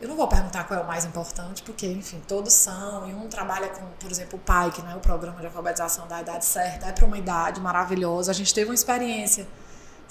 [0.00, 3.28] eu não vou perguntar qual é o mais importante, porque, enfim, todos são, e um
[3.28, 6.44] trabalha com, por exemplo, o PAI, que não é o Programa de Alfabetização da Idade
[6.44, 8.30] Certa, é para uma idade maravilhosa.
[8.30, 9.46] A gente teve uma experiência.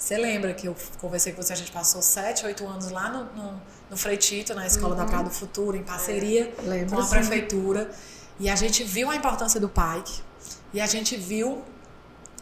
[0.02, 3.24] Você lembra que eu conversei com você, a gente passou sete, oito anos lá no,
[3.40, 5.00] no, no Freitito, na Escola uhum.
[5.00, 7.88] da Praia do Futuro, em parceria é, com a prefeitura.
[8.40, 10.10] E a gente viu a importância do PAIC,
[10.74, 11.62] e a gente viu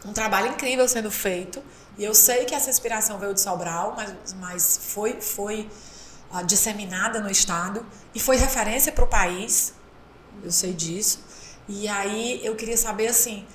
[0.03, 1.61] um trabalho incrível sendo feito.
[1.99, 5.69] E eu sei que essa inspiração veio de Sobral, mas, mas foi, foi
[6.33, 9.75] uh, disseminada no Estado e foi referência para o país.
[10.43, 11.19] Eu sei disso.
[11.69, 13.45] E aí eu queria saber assim.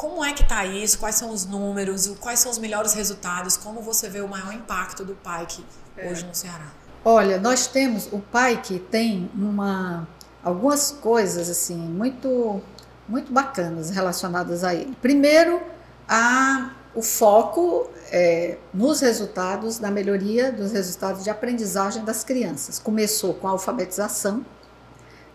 [0.00, 0.98] Como é que está isso?
[0.98, 2.10] Quais são os números?
[2.20, 3.58] Quais são os melhores resultados?
[3.58, 5.62] Como você vê o maior impacto do PAIC
[5.94, 6.10] é.
[6.10, 6.68] hoje no Ceará?
[7.04, 10.08] Olha, nós temos o PAIC tem uma
[10.42, 12.62] algumas coisas assim muito
[13.06, 14.96] muito bacanas relacionadas a ele.
[15.02, 15.60] Primeiro,
[16.08, 22.78] a, o foco é, nos resultados da melhoria dos resultados de aprendizagem das crianças.
[22.78, 24.46] Começou com a alfabetização,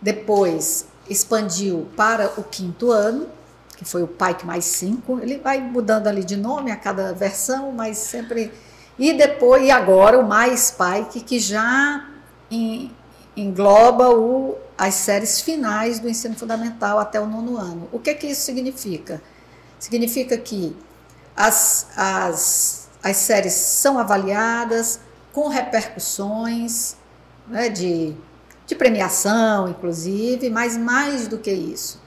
[0.02, 3.28] depois expandiu para o quinto ano,
[3.76, 5.20] que foi o PAIC mais 5.
[5.20, 8.52] Ele vai mudando ali de nome a cada versão, mas sempre.
[8.98, 12.08] E depois, e agora o mais PAIC, que já
[13.36, 17.88] engloba o as séries finais do ensino fundamental até o nono ano.
[17.92, 19.22] O que, que isso significa?
[19.80, 20.76] Significa que
[21.36, 25.00] as, as, as séries são avaliadas
[25.32, 26.96] com repercussões
[27.48, 28.14] né, de,
[28.66, 32.02] de premiação, inclusive, mas mais do que isso.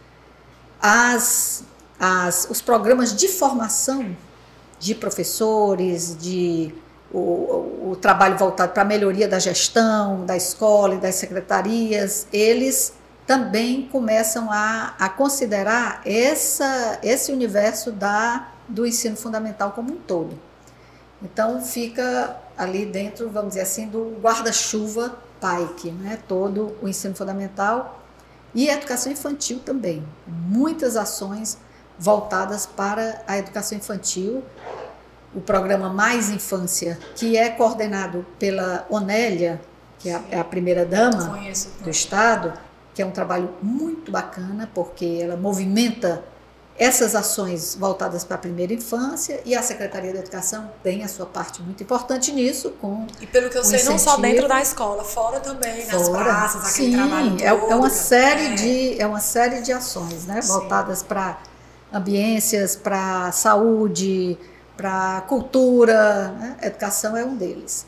[0.81, 1.65] As,
[1.99, 4.17] as, os programas de formação
[4.79, 6.73] de professores, de
[7.13, 12.93] o, o, trabalho voltado para a melhoria da gestão, da escola e das secretarias, eles
[13.27, 20.39] também começam a, a considerar essa, esse universo da, do ensino fundamental como um todo.
[21.23, 26.19] Então fica ali dentro, vamos dizer assim, do guarda-chuva PAIC, né?
[26.29, 27.98] todo o ensino fundamental
[28.59, 30.05] e a educação infantil também.
[30.27, 31.57] Muitas ações
[31.97, 34.43] voltadas para a educação infantil.
[35.33, 39.61] O programa Mais Infância, que é coordenado pela Onélia,
[40.01, 41.39] que é a, é a primeira dama
[41.85, 42.53] do Estado,
[42.93, 46.25] que é um trabalho muito bacana, porque ela movimenta
[46.79, 51.27] essas ações voltadas para a primeira infância e a Secretaria da Educação tem a sua
[51.27, 55.03] parte muito importante nisso com e pelo que eu sei não só dentro da escola
[55.03, 58.55] fora também fora, nas praças aquele sim, trabalho todo, é, é uma série é.
[58.55, 60.41] de é uma série de ações né?
[60.41, 61.39] Voltadas para
[61.93, 64.39] ambiências para saúde
[64.77, 66.57] para cultura né?
[66.63, 67.85] educação é um deles.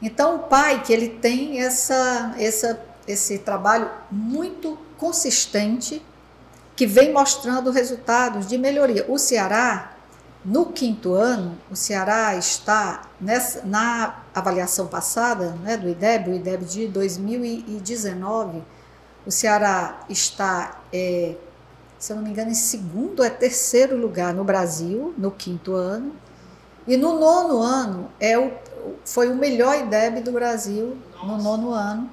[0.00, 6.02] Então o pai que ele tem essa essa esse trabalho muito consistente
[6.80, 9.04] que vem mostrando resultados de melhoria.
[9.06, 9.92] O Ceará,
[10.42, 16.64] no quinto ano, o Ceará está nessa, na avaliação passada né, do IDEB, o IDEB
[16.64, 18.62] de 2019,
[19.26, 21.34] o Ceará está, é,
[21.98, 25.74] se eu não me engano, em segundo ou é terceiro lugar no Brasil, no quinto
[25.74, 26.14] ano.
[26.88, 28.52] E no nono ano é o,
[29.04, 31.26] foi o melhor IDEB do Brasil Nossa.
[31.26, 32.10] no nono ano.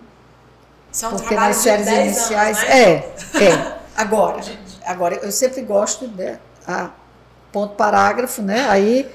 [0.92, 2.58] São porque nas séries iniciais.
[2.58, 2.82] Anos, né?
[2.82, 3.77] É, é.
[3.98, 4.40] Agora,
[4.86, 6.92] agora eu sempre gosto de a
[7.52, 8.70] ponto parágrafo, né?
[8.70, 9.10] Aí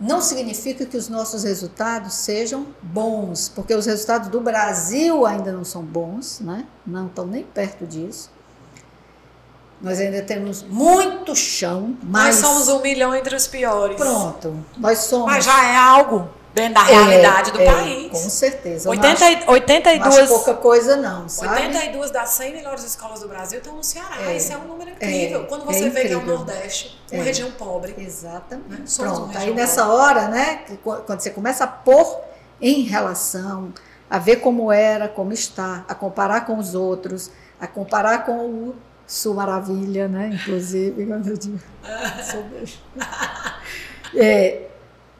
[0.00, 5.64] não significa que os nossos resultados sejam bons, porque os resultados do Brasil ainda não
[5.64, 6.66] são bons, né?
[6.84, 8.32] Não estão nem perto disso.
[9.80, 13.96] Nós ainda temos muito chão, mas nós somos um milhão entre os piores.
[13.96, 15.26] Pronto, nós somos.
[15.26, 18.10] Mas já é algo dentro da realidade é, do é, país.
[18.10, 18.88] Com certeza.
[18.88, 21.64] 80, acho, 82, não pouca coisa não, sabe?
[21.64, 24.30] 82 das 100 melhores escolas do Brasil estão no Ceará.
[24.30, 25.42] É, Isso é um número incrível.
[25.42, 27.24] É, Quando você vê que é o Nordeste, uma é.
[27.24, 27.94] região pobre.
[27.98, 28.80] Exatamente.
[28.80, 28.84] Né?
[28.96, 29.98] Pronto, aí nessa pobre.
[29.98, 32.20] hora, né, quando você começa a pôr
[32.60, 33.74] em relação,
[34.08, 38.76] a ver como era, como está, a comparar com os outros, a comparar com o
[39.06, 41.58] Sul Maravilha, né, inclusive, quando eu digo,
[44.16, 44.62] é,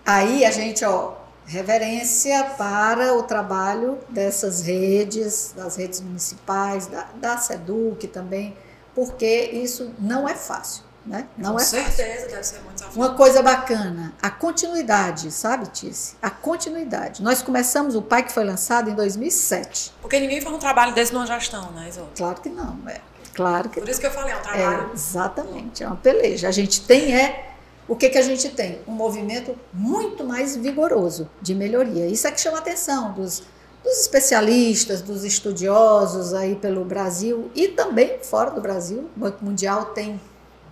[0.07, 7.37] aí a gente, ó, reverência para o trabalho dessas redes, das redes municipais, da, da
[7.39, 8.57] SEDUC também,
[8.95, 10.85] porque isso não é fácil.
[11.07, 11.29] Né?
[11.37, 12.31] Não Com é certeza fácil.
[12.31, 12.99] deve ser muito fácil.
[12.99, 16.17] Uma coisa bacana, a continuidade, sabe, Tice?
[16.23, 17.23] A continuidade.
[17.23, 19.93] Nós começamos o PAI que foi lançado em 2007.
[20.01, 22.11] Porque ninguém faz um trabalho desse numa gestão, né, Isolda?
[22.17, 23.01] Claro que não, é.
[23.35, 24.89] Claro que Por isso que eu falei, é um trabalho.
[24.91, 26.49] É, exatamente, é uma peleja.
[26.49, 27.54] A gente tem é
[27.87, 28.79] o que, que a gente tem?
[28.89, 32.07] Um movimento muito mais vigoroso de melhoria.
[32.07, 33.43] Isso é que chama a atenção dos,
[33.83, 39.11] dos especialistas, dos estudiosos aí pelo Brasil e também fora do Brasil.
[39.15, 40.19] O Banco Mundial tem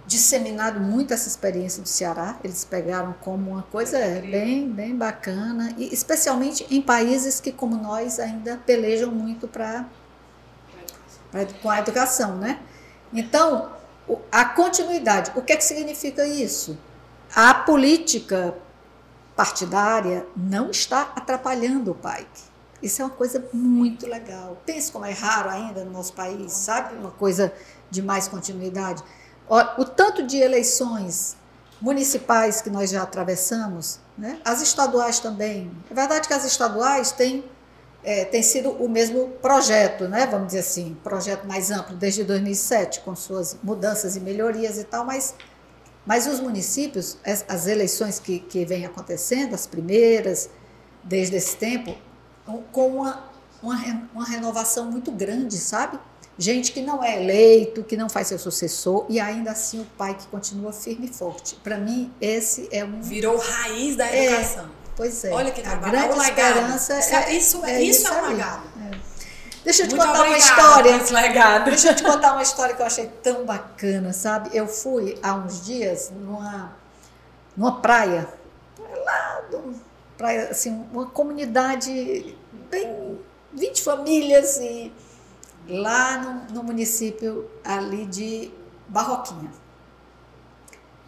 [0.06, 2.38] disseminado muito essa experiência do Ceará.
[2.42, 8.18] Eles pegaram como uma coisa bem, bem bacana, e especialmente em países que, como nós,
[8.18, 9.86] ainda pelejam muito para
[11.62, 12.60] com a educação, né?
[13.12, 13.70] Então,
[14.30, 15.32] a continuidade.
[15.34, 16.78] O que é que significa isso?
[17.34, 18.54] A política
[19.34, 22.28] partidária não está atrapalhando o PAIC.
[22.82, 24.60] Isso é uma coisa muito legal.
[24.66, 26.94] Pense como é raro ainda no nosso país, sabe?
[26.94, 27.52] Uma coisa
[27.90, 29.02] de mais continuidade.
[29.78, 31.36] O tanto de eleições
[31.80, 34.40] municipais que nós já atravessamos, né?
[34.44, 35.70] as estaduais também.
[35.90, 37.44] É verdade que as estaduais têm,
[38.04, 40.26] é, têm sido o mesmo projeto, né?
[40.26, 45.04] vamos dizer assim, projeto mais amplo desde 2007, com suas mudanças e melhorias e tal,
[45.04, 45.34] mas
[46.04, 50.50] mas os municípios, as, as eleições que, que vêm acontecendo, as primeiras,
[51.02, 51.94] desde esse tempo,
[52.72, 53.24] com uma,
[53.62, 55.98] uma, uma renovação muito grande, sabe?
[56.36, 60.16] Gente que não é eleito, que não faz seu sucessor, e ainda assim o pai
[60.16, 61.54] que continua firme e forte.
[61.62, 63.00] Para mim, esse é um.
[63.02, 64.64] Virou raiz da educação.
[64.64, 65.30] É, pois é.
[65.30, 65.98] Olha que trabalho.
[65.98, 68.62] A grande é esperança isso é, isso, é, isso é um legado.
[69.64, 71.00] Deixa eu te Muito contar uma história.
[71.10, 71.64] Legado.
[71.66, 74.50] Deixa eu te contar uma história que eu achei tão bacana, sabe?
[74.52, 76.76] Eu fui há uns dias numa,
[77.56, 78.28] numa praia,
[79.04, 79.42] lá,
[80.18, 82.36] praia, assim, uma comunidade
[82.70, 83.18] bem
[83.52, 84.92] 20 famílias e
[85.68, 88.50] lá no, no município ali de
[88.88, 89.61] Barroquinha.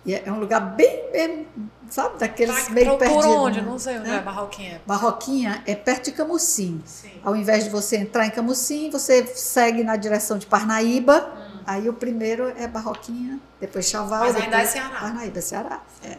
[0.05, 1.47] E é um lugar bem, bem
[1.89, 3.23] sabe, daqueles tá, meio perdido.
[3.23, 3.61] Por onde?
[3.63, 4.17] Não sei onde né?
[4.17, 4.83] é Barroquinha.
[4.87, 6.83] Barroquinha é perto de Camusim.
[6.85, 7.11] Sim.
[7.23, 11.55] Ao invés de você entrar em Camusim, você segue na direção de Parnaíba, hum.
[11.67, 14.21] Aí o primeiro é Barroquinha, depois Chaval.
[14.21, 15.01] Mas depois ainda é Ceará.
[15.01, 15.83] Parnaíba, Ceará.
[16.03, 16.19] É.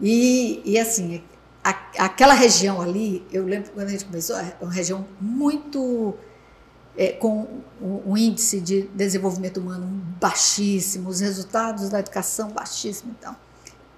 [0.00, 1.22] E, e assim,
[1.62, 6.14] a, aquela região ali, eu lembro quando a gente começou, é uma região muito.
[6.94, 7.46] É, com
[7.80, 9.86] um, índice de desenvolvimento humano
[10.20, 13.34] baixíssimo, os resultados da educação baixíssimos então.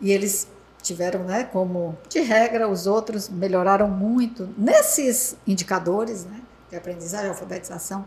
[0.01, 0.47] E eles
[0.81, 8.05] tiveram, né, como de regra, os outros melhoraram muito nesses indicadores, né, de aprendizagem, alfabetização.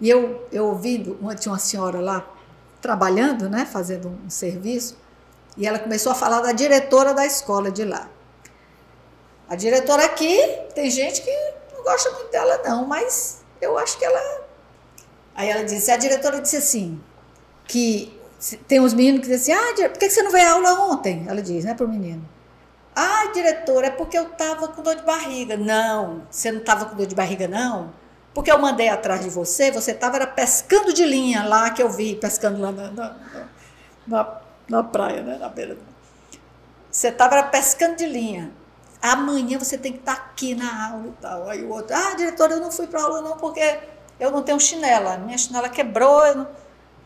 [0.00, 2.26] E eu, eu ouvindo, uma, tinha uma senhora lá
[2.80, 4.96] trabalhando, né, fazendo um serviço,
[5.56, 8.08] e ela começou a falar da diretora da escola de lá.
[9.48, 10.38] A diretora aqui,
[10.74, 11.30] tem gente que
[11.74, 14.20] não gosta muito dela, não, mas eu acho que ela.
[15.34, 17.00] Aí ela disse: a diretora disse assim,
[17.66, 18.18] que
[18.66, 21.24] tem uns meninos que dizem assim: ah, por que você não veio à aula ontem?
[21.28, 22.26] Ela diz, né, para o menino.
[22.94, 25.56] Ah, diretora, é porque eu estava com dor de barriga.
[25.56, 27.92] Não, você não estava com dor de barriga, não?
[28.34, 32.14] Porque eu mandei atrás de você, você estava pescando de linha lá que eu vi,
[32.14, 33.16] pescando lá na, na,
[34.06, 35.76] na, na praia, né, na beira.
[36.90, 38.52] Você estava pescando de linha
[39.02, 41.48] amanhã você tem que estar tá aqui na aula e tal.
[41.48, 43.78] Aí o outro, ah, diretora, eu não fui para aula não porque
[44.18, 46.34] eu não tenho chinela, minha chinela quebrou.
[46.34, 46.48] Não...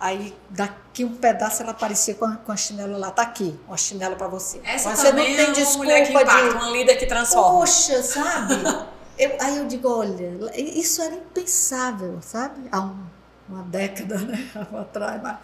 [0.00, 3.76] Aí daqui um pedaço ela aparecia com a, com a chinela lá, tá aqui, uma
[3.76, 4.61] chinela para você.
[4.64, 7.61] Essa você não tem é desculpa mulher que impacta, de uma líder que transforma.
[7.61, 8.54] Poxa, sabe?
[9.16, 12.68] eu, aí eu digo, olha, isso era impensável, sabe?
[12.72, 13.07] Há um,
[13.48, 15.37] uma década né, atrás, mas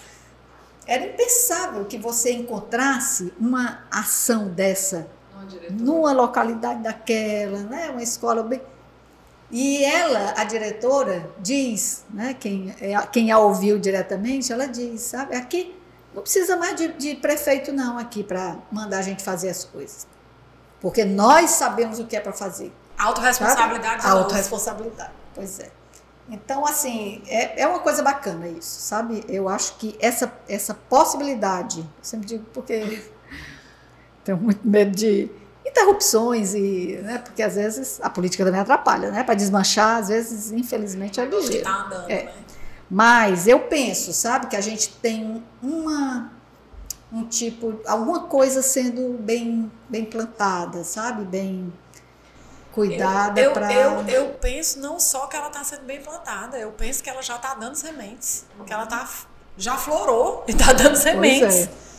[0.87, 5.07] era impensável que você encontrasse uma ação dessa
[5.71, 7.91] numa localidade daquela, né?
[7.91, 8.61] uma escola bem.
[9.51, 12.35] E ela, a diretora, diz, né?
[12.39, 15.75] quem, é, quem a ouviu diretamente, ela diz, sabe, aqui
[16.15, 20.07] não precisa mais de, de prefeito não aqui para mandar a gente fazer as coisas.
[20.81, 22.73] Porque nós sabemos o que é para fazer.
[22.99, 24.07] Autoresponsabilidade.
[24.07, 25.71] Autoresponsabilidade, pois é.
[26.29, 29.25] Então, assim, é, é uma coisa bacana isso, sabe?
[29.29, 33.03] Eu acho que essa, essa possibilidade, eu sempre digo porque
[34.31, 35.31] tenho muito medo de
[35.67, 40.53] interrupções e, né, porque às vezes a política também atrapalha, né, para desmanchar, às vezes,
[40.53, 41.65] infelizmente, é ligeiro.
[41.65, 42.25] Tá andando, é.
[42.25, 42.33] né?
[42.91, 46.33] Mas eu penso, sabe, que a gente tem uma
[47.13, 51.73] um tipo, alguma coisa sendo bem bem plantada, sabe, bem
[52.73, 53.73] cuidada para.
[53.73, 57.23] Eu, eu penso não só que ela está sendo bem plantada, eu penso que ela
[57.23, 59.09] já está dando sementes, que ela tá
[59.57, 61.67] já florou e está dando sementes.
[61.67, 61.90] É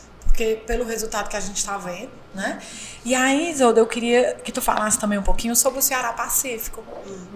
[0.41, 2.59] porque pelo resultado que a gente está vendo, né?
[3.05, 6.83] E aí, Isolda, eu queria que tu falasse também um pouquinho sobre o Ceará Pacífico,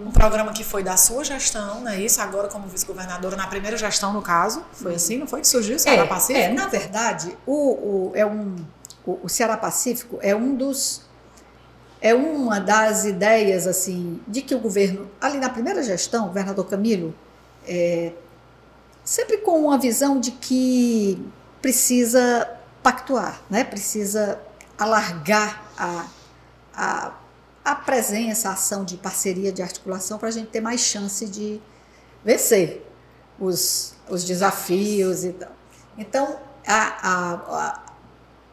[0.04, 2.00] um programa que foi da sua gestão, né?
[2.00, 5.76] Isso agora como vice-governadora na primeira gestão, no caso, foi assim, não foi que surgiu
[5.76, 6.46] o Ceará é, Pacífico?
[6.46, 8.56] É, na verdade, o, o é um,
[9.04, 11.02] o, o Ceará Pacífico é um dos
[12.00, 16.66] é uma das ideias assim de que o governo ali na primeira gestão, o governador
[16.66, 17.14] Camilo,
[17.66, 18.12] é,
[19.04, 21.18] sempre com uma visão de que
[21.62, 22.55] precisa
[22.86, 23.64] pactuar, né?
[23.64, 24.40] precisa
[24.78, 26.06] alargar a,
[26.72, 27.12] a,
[27.64, 31.60] a presença, a ação de parceria, de articulação, para a gente ter mais chance de
[32.24, 32.86] vencer
[33.40, 35.50] os, os desafios e tal.
[35.98, 37.82] Então, a,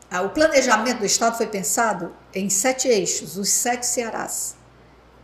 [0.10, 4.56] a, o planejamento do Estado foi pensado em sete eixos, os sete Cearás.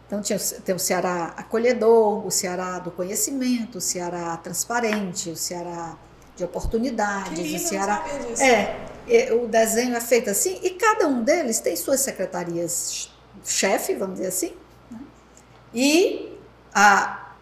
[0.06, 5.98] Então, tinha, tem o Ceará acolhedor, o Ceará do conhecimento, o Ceará transparente, o Ceará
[6.36, 8.06] de oportunidades, que lindo, o Ceará.
[8.40, 8.99] É,
[9.34, 13.10] o desenho é feito assim, e cada um deles tem suas secretarias
[13.44, 14.54] chefe, vamos dizer assim,
[14.92, 15.00] né?
[15.74, 16.38] e
[16.74, 17.34] a,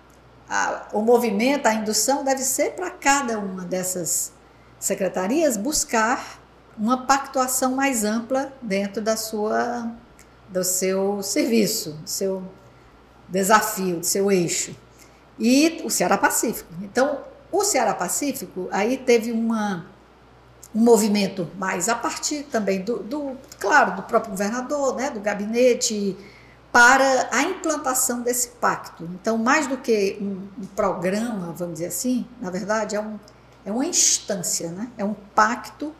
[0.50, 4.32] a, o movimento, a indução deve ser para cada uma dessas
[4.80, 6.40] secretarias buscar
[6.78, 9.92] uma pactuação mais ampla dentro da sua,
[10.48, 12.44] do seu serviço, do seu
[13.28, 14.76] desafio, do seu eixo.
[15.40, 16.72] E o Ceará Pacífico.
[16.82, 19.88] Então, o Ceará Pacífico aí teve uma
[20.76, 26.18] um movimento mais a partir também do, do, claro, do próprio governador, né, do gabinete,
[26.72, 29.10] para a implantação desse pacto.
[29.14, 33.20] Então, mais do que um, um programa, vamos dizer assim, na verdade é, um,
[33.66, 35.94] é uma instância, né, é um pacto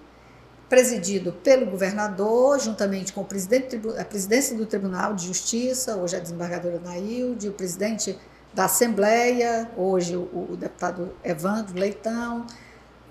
[0.70, 6.20] presidido pelo governador, juntamente com o presidente, a presidência do Tribunal de Justiça, hoje a
[6.20, 8.18] desembargadora Nailde, o presidente
[8.54, 12.46] da Assembleia, hoje o, o deputado Evandro Leitão,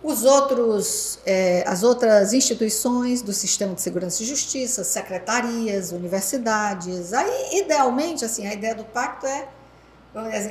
[0.06, 7.12] os outros, é, as outras instituições do sistema de segurança e justiça, secretarias, universidades.
[7.12, 9.48] Aí, idealmente, assim, a ideia do pacto é,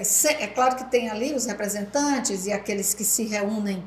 [0.02, 3.82] assim, é claro que tem ali os representantes e aqueles que se reúnem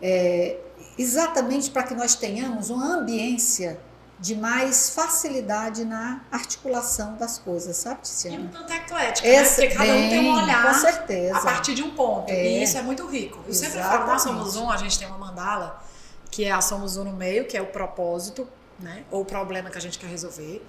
[0.00, 0.56] é,
[0.96, 3.78] exatamente para que nós tenhamos uma ambiência
[4.18, 8.36] de mais facilidade na articulação das coisas, sabe, Tiziana?
[8.36, 9.44] E um tanto eclética, né?
[9.44, 11.36] Porque cada um tem um olhar com certeza.
[11.36, 12.30] a partir de um ponto.
[12.30, 12.46] É.
[12.46, 13.44] E isso é muito rico.
[13.46, 14.52] Eu sempre falo, nós Exatamente.
[14.52, 15.82] somos um, a gente tem uma mandala,
[16.30, 18.48] que é a Somos Um no meio, que é o propósito,
[18.80, 19.04] né?
[19.10, 20.64] Ou o problema que a gente quer resolver.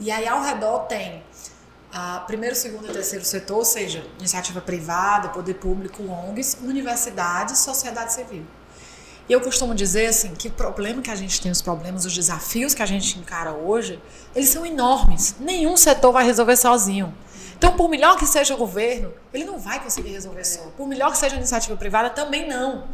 [0.00, 1.22] E aí ao redor tem
[1.92, 8.12] a primeiro, segundo e terceiro setor, ou seja, iniciativa privada, poder público, ONGs, universidades, sociedade
[8.12, 8.44] civil.
[9.28, 12.14] E eu costumo dizer assim que o problema que a gente tem, os problemas, os
[12.14, 14.00] desafios que a gente encara hoje,
[14.34, 15.34] eles são enormes.
[15.40, 17.12] Nenhum setor vai resolver sozinho.
[17.58, 20.60] Então, por melhor que seja o governo, ele não vai conseguir resolver só.
[20.76, 22.86] Por melhor que seja a iniciativa privada, também não.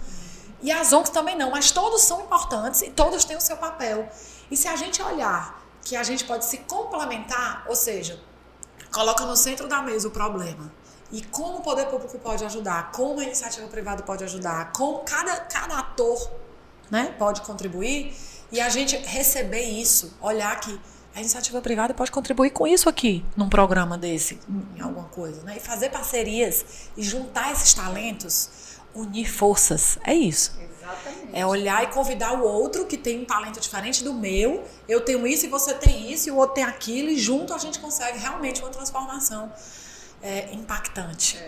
[0.62, 4.08] E as ONGs também não, mas todos são importantes e todos têm o seu papel.
[4.50, 8.20] E se a gente olhar que a gente pode se complementar, ou seja,
[8.92, 10.72] coloca no centro da mesa o problema.
[11.12, 15.36] E como o poder público pode ajudar, como a iniciativa privada pode ajudar, como cada,
[15.40, 16.30] cada ator
[16.90, 18.16] né, pode contribuir,
[18.50, 20.80] e a gente receber isso, olhar que
[21.14, 24.40] a iniciativa privada pode contribuir com isso aqui, num programa desse,
[24.76, 25.58] em alguma coisa, né?
[25.58, 26.64] E fazer parcerias
[26.96, 29.98] e juntar esses talentos, unir forças.
[30.04, 30.58] É isso.
[30.58, 31.28] Exatamente.
[31.34, 34.64] É olhar e convidar o outro que tem um talento diferente do meu.
[34.88, 37.58] Eu tenho isso e você tem isso, e o outro tem aquilo, e junto a
[37.58, 39.52] gente consegue realmente uma transformação
[40.22, 41.38] é, impactante.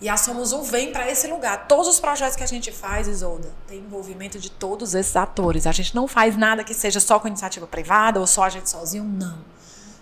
[0.00, 1.66] E a Somos Um vem para esse lugar.
[1.66, 5.66] Todos os projetos que a gente faz, Isolda, tem envolvimento de todos esses atores.
[5.66, 8.70] A gente não faz nada que seja só com iniciativa privada ou só a gente
[8.70, 9.38] sozinho, não.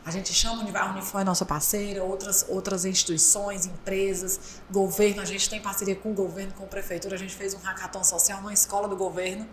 [0.04, 5.20] A gente chama a Unifor é nossa parceira, outras, outras instituições, empresas, governo.
[5.20, 7.16] A gente tem parceria com o governo, com a prefeitura.
[7.16, 9.48] A gente fez um hackathon social numa escola do governo,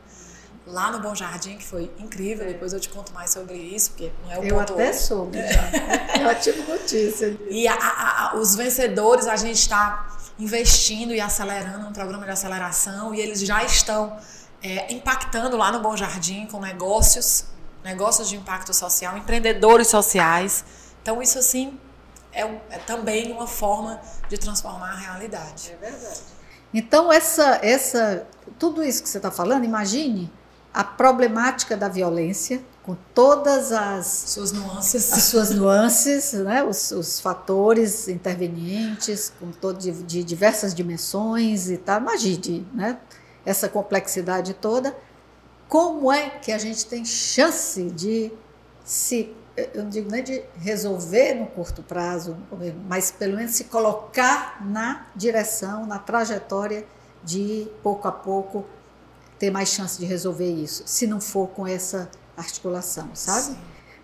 [0.65, 2.45] lá no Bom Jardim, que foi incrível.
[2.45, 5.37] Depois eu te conto mais sobre isso, porque não é o Eu ponto até soube
[5.37, 5.61] já.
[6.21, 7.37] É ótima notícia.
[7.49, 10.07] e a- a- a- os vencedores, a gente está
[10.39, 14.17] investindo e acelerando um programa de aceleração e eles já estão
[14.65, 17.43] é, impactando lá no Bom Jardim com negócios,
[17.83, 20.63] negócios de impacto social, empreendedores sociais.
[21.01, 21.77] Então, isso, assim,
[22.31, 23.99] é, é também uma forma
[24.29, 25.73] de transformar a realidade.
[25.73, 26.21] É verdade.
[26.73, 28.25] Então, essa, essa,
[28.57, 30.31] tudo isso que você está falando, imagine
[30.73, 35.13] a problemática da violência, com todas as, Suas nuances.
[35.13, 36.63] as suas nuances, né?
[36.63, 42.01] os, os fatores intervenientes, com todo, de, de diversas dimensões e tal.
[42.01, 42.97] Imagine né?
[43.45, 44.95] essa complexidade toda.
[45.69, 48.31] Como é que a gente tem chance de
[48.83, 52.35] se, eu não digo nem de resolver no curto prazo,
[52.87, 56.85] mas pelo menos se colocar na direção, na trajetória
[57.23, 58.65] de pouco a pouco
[59.43, 63.47] ter mais chance de resolver isso, se não for com essa articulação, sabe?
[63.47, 63.57] Sim.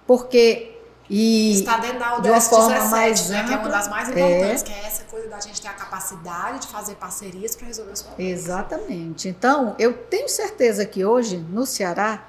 [0.06, 0.76] Porque
[1.10, 3.72] e Está dentro da de uma ODS forma 17, mais né, que é uma ampla,
[3.72, 7.56] das mais importantes, que é essa coisa da gente ter a capacidade de fazer parcerias
[7.56, 8.40] para resolver os problemas.
[8.40, 9.30] Exatamente.
[9.30, 12.28] Então, eu tenho certeza que hoje no Ceará,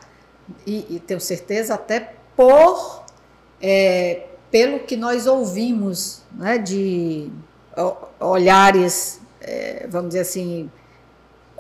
[0.64, 3.04] e, e tenho certeza até por
[3.60, 7.28] é, pelo que nós ouvimos né, de
[8.20, 10.70] olhares, é, vamos dizer assim,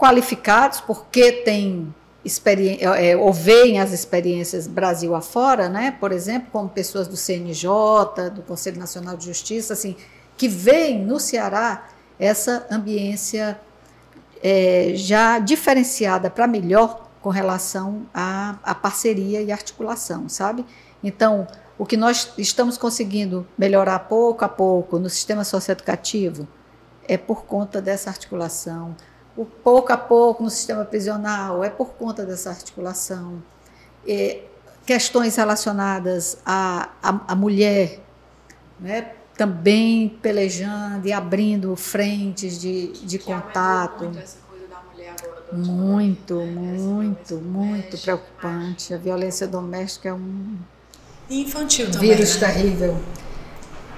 [0.00, 1.94] qualificados, porque tem
[2.24, 5.94] experiência, é, ou veem as experiências Brasil afora, né?
[6.00, 9.94] por exemplo, como pessoas do CNJ, do Conselho Nacional de Justiça, assim,
[10.38, 11.86] que veem no Ceará
[12.18, 13.60] essa ambiência
[14.42, 20.64] é, já diferenciada para melhor com relação à, à parceria e articulação, sabe?
[21.04, 21.46] Então,
[21.78, 26.48] o que nós estamos conseguindo melhorar pouco a pouco no sistema socioeducativo
[27.06, 28.96] é por conta dessa articulação.
[29.36, 33.42] O pouco a pouco no sistema prisional é por conta dessa articulação.
[34.06, 34.42] É,
[34.84, 38.00] questões relacionadas à, à, à mulher,
[38.78, 39.12] né?
[39.40, 44.04] também pelejando e abrindo frentes de, de Que contato.
[44.04, 46.72] Muito essa coisa da mulher agora Muito, né?
[46.78, 48.92] Muito, muito preocupante.
[48.92, 50.58] A violência doméstica é um
[51.30, 52.10] infantil também.
[52.10, 52.48] vírus né?
[52.48, 53.00] terrível.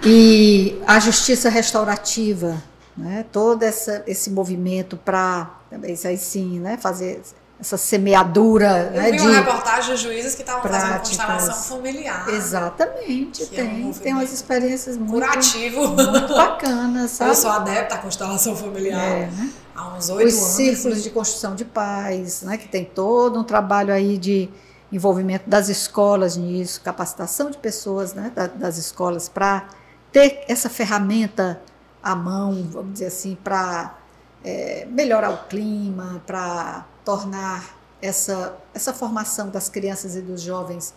[0.04, 2.62] E a justiça restaurativa,
[2.97, 3.24] né?
[3.32, 5.51] todo essa, esse movimento para,
[5.84, 6.76] isso aí sim, né?
[6.76, 7.22] fazer
[7.61, 9.11] essa semeadura Eu né?
[9.12, 9.22] vi de.
[9.26, 12.28] uma reportagem de juízes que estavam fazendo constelação familiar.
[12.28, 15.88] Exatamente, Que é um tem, tem umas experiências muito, Curativo.
[15.88, 17.30] muito bacanas, sabe?
[17.30, 19.51] Eu sou adepta à constelação familiar É, né?
[19.76, 20.49] há uns oito Os anos.
[20.55, 24.49] círculos de construção de paz, né, que tem todo um trabalho aí de
[24.90, 29.66] envolvimento das escolas nisso, capacitação de pessoas né, da- das escolas para
[30.11, 31.62] ter essa ferramenta
[32.03, 33.98] à mão, vamos dizer assim, para
[34.44, 40.94] é, melhorar o clima, para tornar essa, essa formação das crianças e dos jovens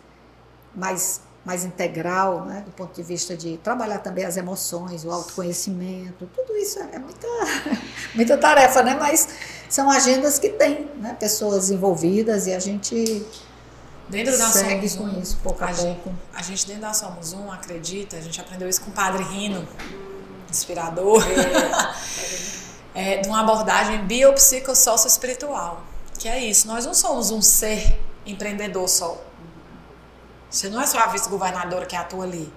[0.75, 6.27] mais, mais integral, né, do ponto de vista de trabalhar também as emoções, o autoconhecimento,
[6.35, 7.27] tudo isso é muita,
[8.15, 8.97] muita tarefa, né?
[8.99, 9.27] Mas
[9.69, 13.25] são agendas que tem né, pessoas envolvidas e a gente
[14.07, 16.09] Dentro da segue Somos com isso, pouco a, a pouco.
[16.09, 19.23] Gente, a gente dentro da Somos Um acredita, a gente aprendeu isso com o Padre
[19.23, 19.67] Rino,
[20.55, 21.23] inspirador,
[22.93, 25.83] é, de uma abordagem biopsicossócio-espiritual,
[26.17, 29.21] que é isso, nós não somos um ser empreendedor só.
[30.49, 32.51] Você não é só a vice-governadora que atua ali.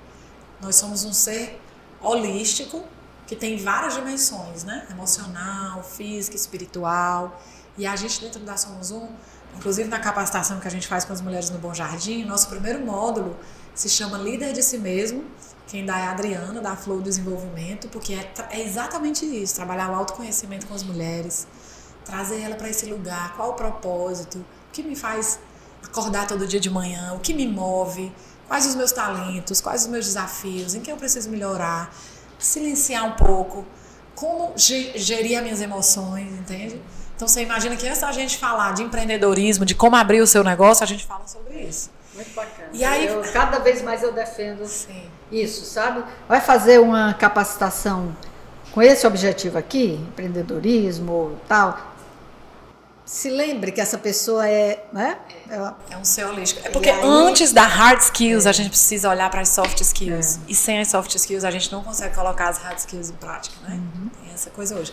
[0.60, 1.60] Nós somos um ser
[2.00, 2.84] holístico
[3.26, 4.86] que tem várias dimensões, né?
[4.90, 7.40] Emocional, física, espiritual.
[7.76, 9.08] E a gente dentro da Somos Um,
[9.56, 12.84] inclusive na capacitação que a gente faz com as mulheres no Bom Jardim, nosso primeiro
[12.84, 13.36] módulo
[13.74, 15.24] se chama Líder de Si Mesmo.
[15.68, 19.94] Quem dá é a Adriana, da Flow Desenvolvimento, porque é, é exatamente isso, trabalhar o
[19.94, 21.46] autoconhecimento com as mulheres,
[22.06, 25.38] trazer ela para esse lugar, qual o propósito, o que me faz
[25.84, 28.10] acordar todo dia de manhã, o que me move,
[28.48, 31.94] quais os meus talentos, quais os meus desafios, em que eu preciso melhorar,
[32.38, 33.66] silenciar um pouco,
[34.14, 36.80] como gerir as minhas emoções, entende?
[37.14, 40.42] Então você imagina que antes da gente falar de empreendedorismo, de como abrir o seu
[40.42, 41.90] negócio, a gente fala sobre isso.
[42.18, 42.68] Muito bacana.
[42.72, 45.08] E aí, eu, cada vez mais eu defendo Sim.
[45.30, 46.02] isso, sabe?
[46.26, 48.14] Vai fazer uma capacitação
[48.72, 51.78] com esse objetivo aqui, empreendedorismo, tal.
[53.04, 55.18] Se lembre que essa pessoa é, né?
[55.88, 56.66] É um ser holístico.
[56.66, 58.48] É porque aí, antes da hard skills é.
[58.48, 60.38] a gente precisa olhar para as soft skills.
[60.38, 60.40] É.
[60.48, 63.54] E sem as soft skills a gente não consegue colocar as hard skills em prática,
[63.62, 63.76] né?
[63.76, 64.10] Uhum.
[64.24, 64.92] Tem essa coisa hoje.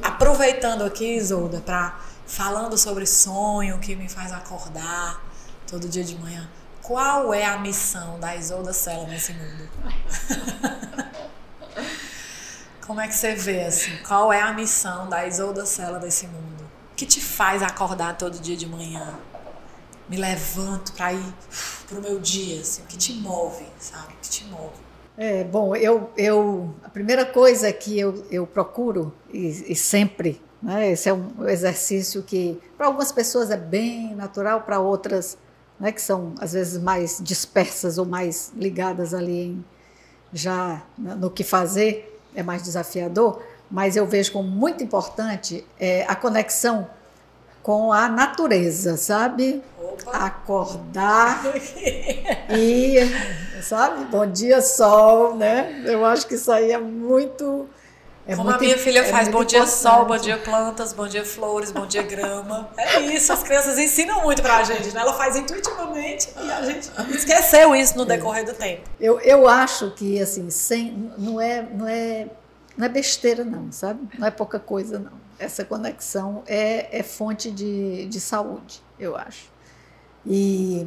[0.00, 5.20] Aproveitando aqui, Isolda, para falando sobre sonho que me faz acordar
[5.72, 6.46] todo dia de manhã.
[6.82, 9.70] Qual é a missão da Isolda Sela nesse mundo?
[12.86, 13.96] Como é que você vê assim?
[14.06, 16.62] Qual é a missão da Isolda Sela desse mundo?
[16.92, 19.18] O que te faz acordar todo dia de manhã?
[20.10, 21.34] Me levanto para ir
[21.88, 24.12] pro meu dia, assim, o que te move, sabe?
[24.12, 24.76] O que te move?
[25.16, 30.90] É, bom, eu, eu a primeira coisa que eu, eu procuro e, e sempre, né,
[30.90, 35.38] esse é um exercício que para algumas pessoas é bem natural, para outras,
[35.82, 39.64] né, que são às vezes mais dispersas ou mais ligadas ali em,
[40.32, 46.14] já no que fazer, é mais desafiador, mas eu vejo como muito importante é, a
[46.14, 46.88] conexão
[47.64, 49.60] com a natureza, sabe?
[49.76, 50.18] Opa.
[50.18, 51.42] Acordar
[52.56, 52.98] e,
[53.60, 54.04] sabe?
[54.04, 55.82] Bom dia, sol, né?
[55.84, 57.68] Eu acho que isso aí é muito.
[58.24, 61.08] É Como muito, a minha filha é faz, bom dia sol, bom dia plantas, bom
[61.08, 62.70] dia flores, bom dia grama.
[62.76, 65.00] É isso, as crianças ensinam muito pra gente, né?
[65.00, 68.82] Ela faz intuitivamente e a gente esqueceu isso no decorrer do tempo.
[69.00, 72.28] Eu, eu acho que, assim, sem, não, é, não, é,
[72.76, 74.08] não é besteira não, sabe?
[74.16, 79.50] Não é pouca coisa não essa conexão é, é fonte de, de saúde, eu acho.
[80.24, 80.86] E,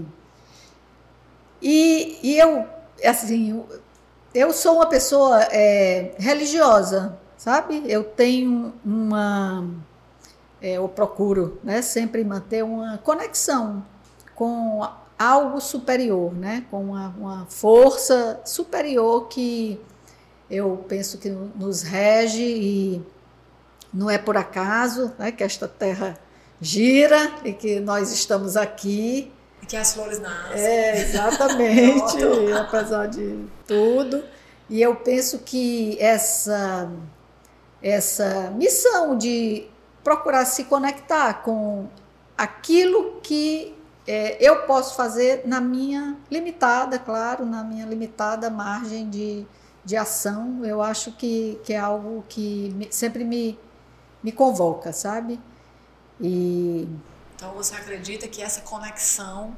[1.62, 2.66] e, e eu,
[3.04, 3.64] assim,
[4.34, 7.84] eu sou uma pessoa é, religiosa, sabe?
[7.88, 9.68] Eu tenho uma.
[10.62, 13.86] É, eu procuro né, sempre manter uma conexão
[14.34, 16.66] com algo superior, né?
[16.70, 19.80] com uma, uma força superior que
[20.50, 23.02] eu penso que nos rege e
[23.94, 26.18] não é por acaso né, que esta terra
[26.60, 29.32] gira e que nós estamos aqui.
[29.62, 30.62] E que as flores nascem.
[30.62, 32.18] É, exatamente,
[32.54, 34.24] apesar de tudo.
[34.70, 36.90] E eu penso que essa,
[37.86, 39.68] essa missão de
[40.04, 41.88] procurar se conectar com
[42.36, 43.76] aquilo que
[44.08, 49.46] é, eu posso fazer na minha limitada, claro, na minha limitada margem de,
[49.84, 53.58] de ação, eu acho que, que é algo que me, sempre me,
[54.24, 55.40] me convoca, sabe?
[56.20, 56.88] E
[57.36, 59.56] então você acredita que essa conexão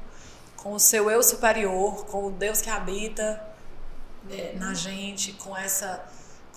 [0.56, 3.42] com o seu eu superior, com o Deus que habita
[4.28, 6.04] é, na gente, com essa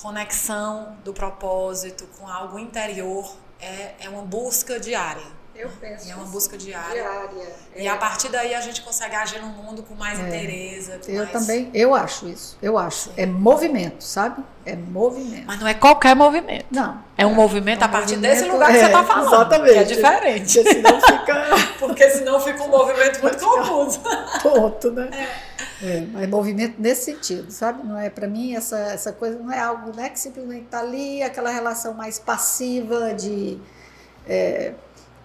[0.01, 5.41] conexão do propósito, com algo interior, é, é uma busca diária.
[5.53, 6.07] Eu penso.
[6.07, 7.03] E é uma busca diária.
[7.03, 7.55] diária.
[7.75, 7.89] E é.
[7.89, 10.23] a partir daí a gente consegue agir no mundo com mais é.
[10.23, 10.91] interesse.
[11.07, 11.31] eu mais...
[11.31, 12.57] também, eu acho isso.
[12.61, 13.09] Eu acho.
[13.09, 13.13] Sim.
[13.17, 14.43] É movimento, sabe?
[14.65, 15.45] É movimento.
[15.45, 16.65] Mas não é qualquer movimento.
[16.71, 16.97] Não.
[17.17, 19.33] É um movimento é um a partir movimento, desse lugar que você está é, falando.
[19.33, 19.73] Exatamente.
[19.73, 20.63] Que é diferente.
[20.63, 21.33] Porque senão fica.
[21.81, 23.99] Porque senão fica um movimento muito confuso.
[24.41, 25.09] Ponto, né?
[25.81, 25.97] É.
[25.97, 26.07] é.
[26.13, 27.85] mas movimento nesse sentido, sabe?
[27.85, 31.21] Não é para mim essa, essa coisa não é algo né, que simplesmente está ali,
[31.23, 33.59] aquela relação mais passiva de
[34.27, 34.73] é,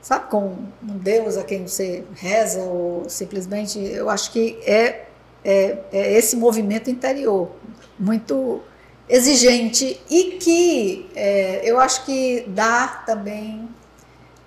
[0.06, 5.06] sabe, com um Deus a quem você reza, ou simplesmente, eu acho que é,
[5.44, 7.50] é, é esse movimento interior,
[7.98, 8.62] muito
[9.08, 13.68] exigente e que é, eu acho que dá também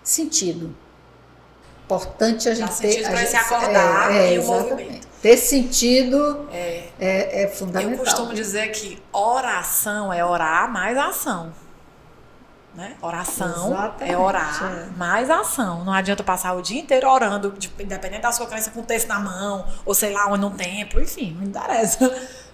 [0.01, 0.73] sentido.
[1.89, 3.03] Importante a gente ter.
[3.03, 5.07] A gente, se acordar é, é, e o movimento.
[5.21, 7.93] Ter sentido é, é, é fundamental.
[7.93, 11.51] Eu costumo dizer que oração é orar mais ação.
[12.75, 12.95] né?
[13.01, 14.97] Oração Exatamente, é orar, é.
[14.97, 15.83] mais ação.
[15.83, 19.07] Não adianta passar o dia inteiro orando, tipo, independente da sua crença com o texto
[19.07, 21.99] na mão, ou sei lá, ou no tempo, enfim, não interessa.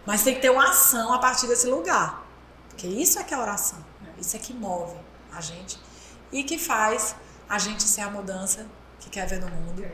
[0.05, 2.25] Mas tem que ter uma ação a partir desse lugar.
[2.69, 3.79] Porque isso é que é oração.
[4.01, 4.09] Né?
[4.17, 4.95] Isso é que move
[5.35, 5.77] a gente
[6.31, 7.15] e que faz
[7.49, 8.65] a gente ser a mudança
[9.05, 9.85] que quer ver no mundo.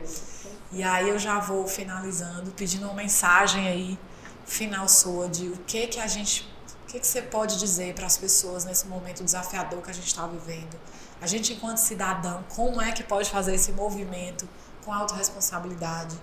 [0.72, 3.98] E aí eu já vou finalizando, pedindo uma mensagem aí
[4.44, 6.50] final sua de o que que a gente
[6.92, 10.26] que, que você pode dizer para as pessoas nesse momento desafiador que a gente está
[10.26, 10.78] vivendo?
[11.22, 14.46] A gente, enquanto cidadão, como é que pode fazer esse movimento
[14.84, 16.18] com autorresponsabilidade?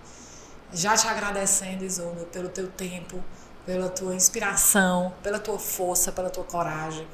[0.71, 3.23] Já te agradecendo, Isolda, pelo teu tempo,
[3.65, 7.07] pela tua inspiração, pela tua força, pela tua coragem.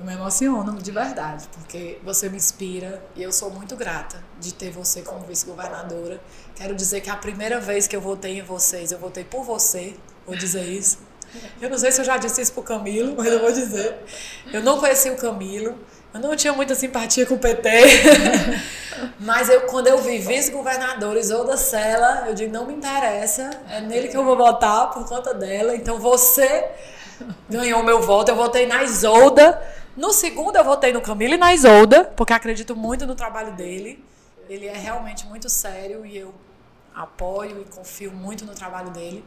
[0.00, 4.54] Eu me emociono de verdade, porque você me inspira e eu sou muito grata de
[4.54, 6.18] ter você como vice-governadora.
[6.54, 9.94] Quero dizer que a primeira vez que eu votei em vocês, eu votei por você,
[10.26, 11.00] vou dizer isso.
[11.60, 13.94] Eu não sei se eu já disse isso pro Camilo, mas eu vou dizer.
[14.50, 15.78] Eu não conheci o Camilo,
[16.14, 17.68] eu não tinha muita simpatia com o PT.
[19.20, 24.08] mas eu, quando eu vi vice-governador Isolda Sela, eu digo, não me interessa, é nele
[24.08, 25.76] que eu vou votar por conta dela.
[25.76, 26.70] Então você
[27.50, 29.60] ganhou meu voto, eu votei na Isolda.
[30.00, 34.02] No segundo, eu votei no Camilo e na Isolda, porque acredito muito no trabalho dele.
[34.48, 36.34] Ele é realmente muito sério e eu
[36.94, 39.22] apoio e confio muito no trabalho dele.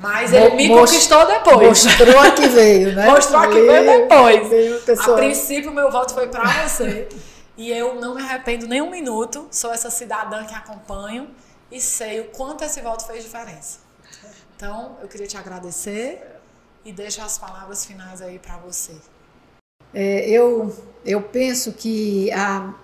[0.00, 1.84] Mas ele me Most, conquistou depois.
[1.84, 3.10] Mostrou a que veio, né?
[3.10, 4.48] Mostrou a que veio depois.
[4.48, 7.10] Veio a princípio, meu voto foi para você.
[7.54, 9.46] e eu não me arrependo nem um minuto.
[9.50, 11.28] Sou essa cidadã que acompanho
[11.70, 13.80] e sei o quanto esse voto fez diferença.
[14.56, 16.40] Então, eu queria te agradecer
[16.86, 18.94] e deixo as palavras finais aí para você.
[19.94, 20.74] É, eu,
[21.04, 22.74] eu penso que a,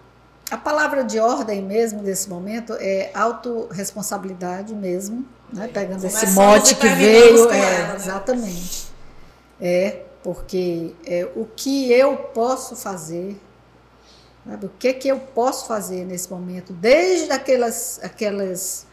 [0.51, 5.69] a palavra de ordem mesmo nesse momento é autorresponsabilidade mesmo né?
[5.73, 7.51] pegando esse mote que veio.
[7.51, 7.95] É, ela, né?
[7.97, 8.87] Exatamente.
[9.61, 13.37] É, porque é, o que eu posso fazer,
[14.47, 14.67] sabe?
[14.67, 18.87] o que, que eu posso fazer nesse momento, desde aquelas, aquelas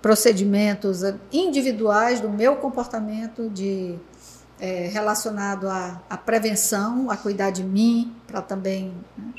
[0.00, 1.02] procedimentos
[1.32, 3.98] individuais do meu comportamento de
[4.60, 8.94] é, relacionado à, à, prevenção, a cuidar de mim, para também.
[9.16, 9.34] Né?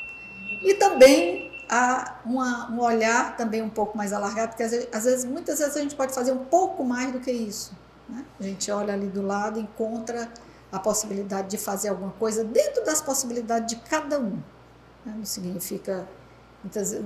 [0.64, 5.04] E também a uma, um olhar também um pouco mais alargado, porque às vezes, às
[5.04, 7.74] vezes, muitas vezes a gente pode fazer um pouco mais do que isso.
[8.08, 8.24] Né?
[8.40, 10.30] A gente olha ali do lado e encontra
[10.72, 14.40] a possibilidade de fazer alguma coisa dentro das possibilidades de cada um.
[15.06, 15.14] Né?
[15.18, 16.08] Não significa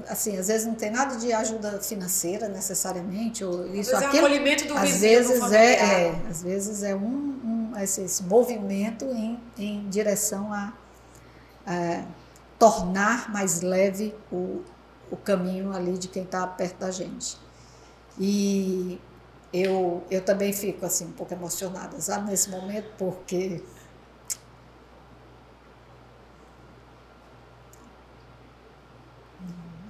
[0.09, 4.17] assim, às vezes não tem nada de ajuda financeira necessariamente ou isso às aquilo.
[4.17, 8.01] É um acolhimento do às vizinho, vezes é, é, às vezes é um, um esse,
[8.01, 10.73] esse, movimento em, em direção a,
[11.65, 12.05] a
[12.59, 14.63] tornar mais leve o,
[15.09, 17.37] o caminho ali de quem está perto da gente.
[18.19, 18.99] E
[19.53, 23.63] eu, eu também fico assim um pouco emocionada, sabe, nesse momento, porque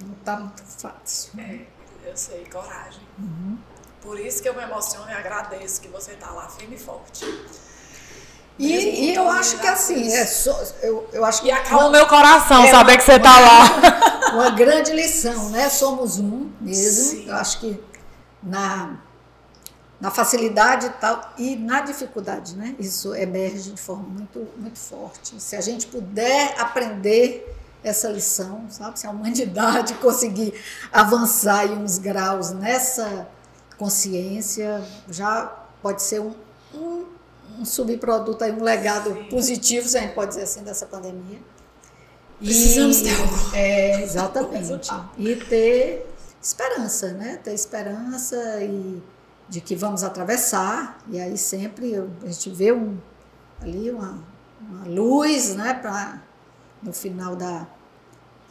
[0.04, 1.40] não está muito fácil.
[1.40, 1.66] É,
[2.04, 3.06] eu sei, coragem.
[3.20, 3.58] Uhum.
[4.02, 7.24] Por isso que eu me emociono e agradeço que você está lá firme e forte.
[8.60, 11.48] E, e eu acho que assim, é só, eu, eu acho que.
[11.48, 14.32] E acalma o meu coração é saber uma, que você está lá.
[14.34, 15.68] Uma grande lição, né?
[15.68, 17.20] Somos um mesmo.
[17.20, 17.28] Sim.
[17.28, 17.78] Eu acho que
[18.42, 18.98] na,
[20.00, 22.76] na facilidade e tal, e na dificuldade, né?
[22.80, 25.36] Isso emerge de forma muito, muito forte.
[25.38, 29.00] Se a gente puder aprender essa lição, sabe?
[29.00, 30.54] Se a humanidade conseguir
[30.92, 33.28] avançar em uns graus nessa
[33.78, 36.34] consciência, já pode ser um,
[37.60, 39.24] um subproduto, aí, um legado Sim.
[39.26, 41.40] positivo, se a gente pode dizer assim, dessa pandemia.
[42.40, 43.56] Precisamos e, ter algo.
[43.56, 44.90] É, exatamente.
[45.18, 46.08] e ter
[46.42, 47.40] esperança, né?
[47.44, 49.02] Ter esperança e
[49.48, 51.00] de que vamos atravessar.
[51.10, 52.98] E aí sempre a gente vê um,
[53.62, 54.18] ali uma,
[54.60, 55.74] uma luz, né?
[55.76, 56.22] Pra,
[56.82, 57.68] no final da,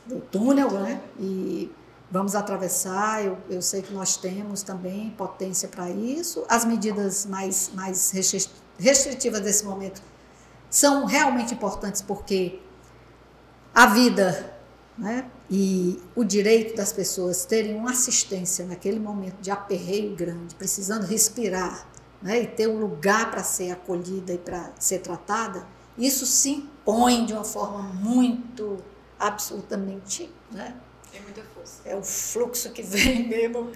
[0.06, 1.00] do túnel, né?
[1.18, 1.72] E
[2.10, 3.24] vamos atravessar.
[3.24, 6.44] Eu, eu sei que nós temos também potência para isso.
[6.48, 8.10] As medidas mais, mais
[8.80, 10.02] restritivas desse momento
[10.68, 12.60] são realmente importantes porque
[13.74, 14.54] a vida
[14.96, 21.04] né, e o direito das pessoas terem uma assistência naquele momento de aperreio grande, precisando
[21.06, 21.88] respirar
[22.22, 25.66] né, e ter um lugar para ser acolhida e para ser tratada,
[25.96, 28.78] isso se impõe de uma forma muito,
[29.18, 30.30] absolutamente.
[30.50, 30.74] Né,
[31.14, 31.80] é muita força.
[31.84, 33.70] É o fluxo que vem mesmo,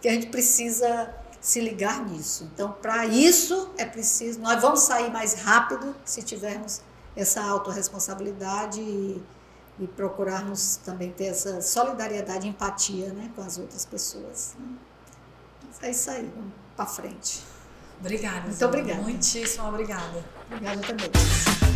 [0.00, 2.48] que a gente precisa se ligar nisso.
[2.52, 6.82] Então, para isso é preciso, nós vamos sair mais rápido se tivermos
[7.16, 9.22] essa autorresponsabilidade e,
[9.78, 14.54] e procurarmos também ter essa solidariedade e empatia né, com as outras pessoas.
[14.58, 14.66] Né?
[15.66, 17.42] Mas é isso aí, vamos para frente.
[17.98, 18.46] Obrigada.
[18.46, 19.02] Muito obrigada.
[19.02, 20.24] Muitíssimo obrigada.
[20.50, 21.69] Obrigada também.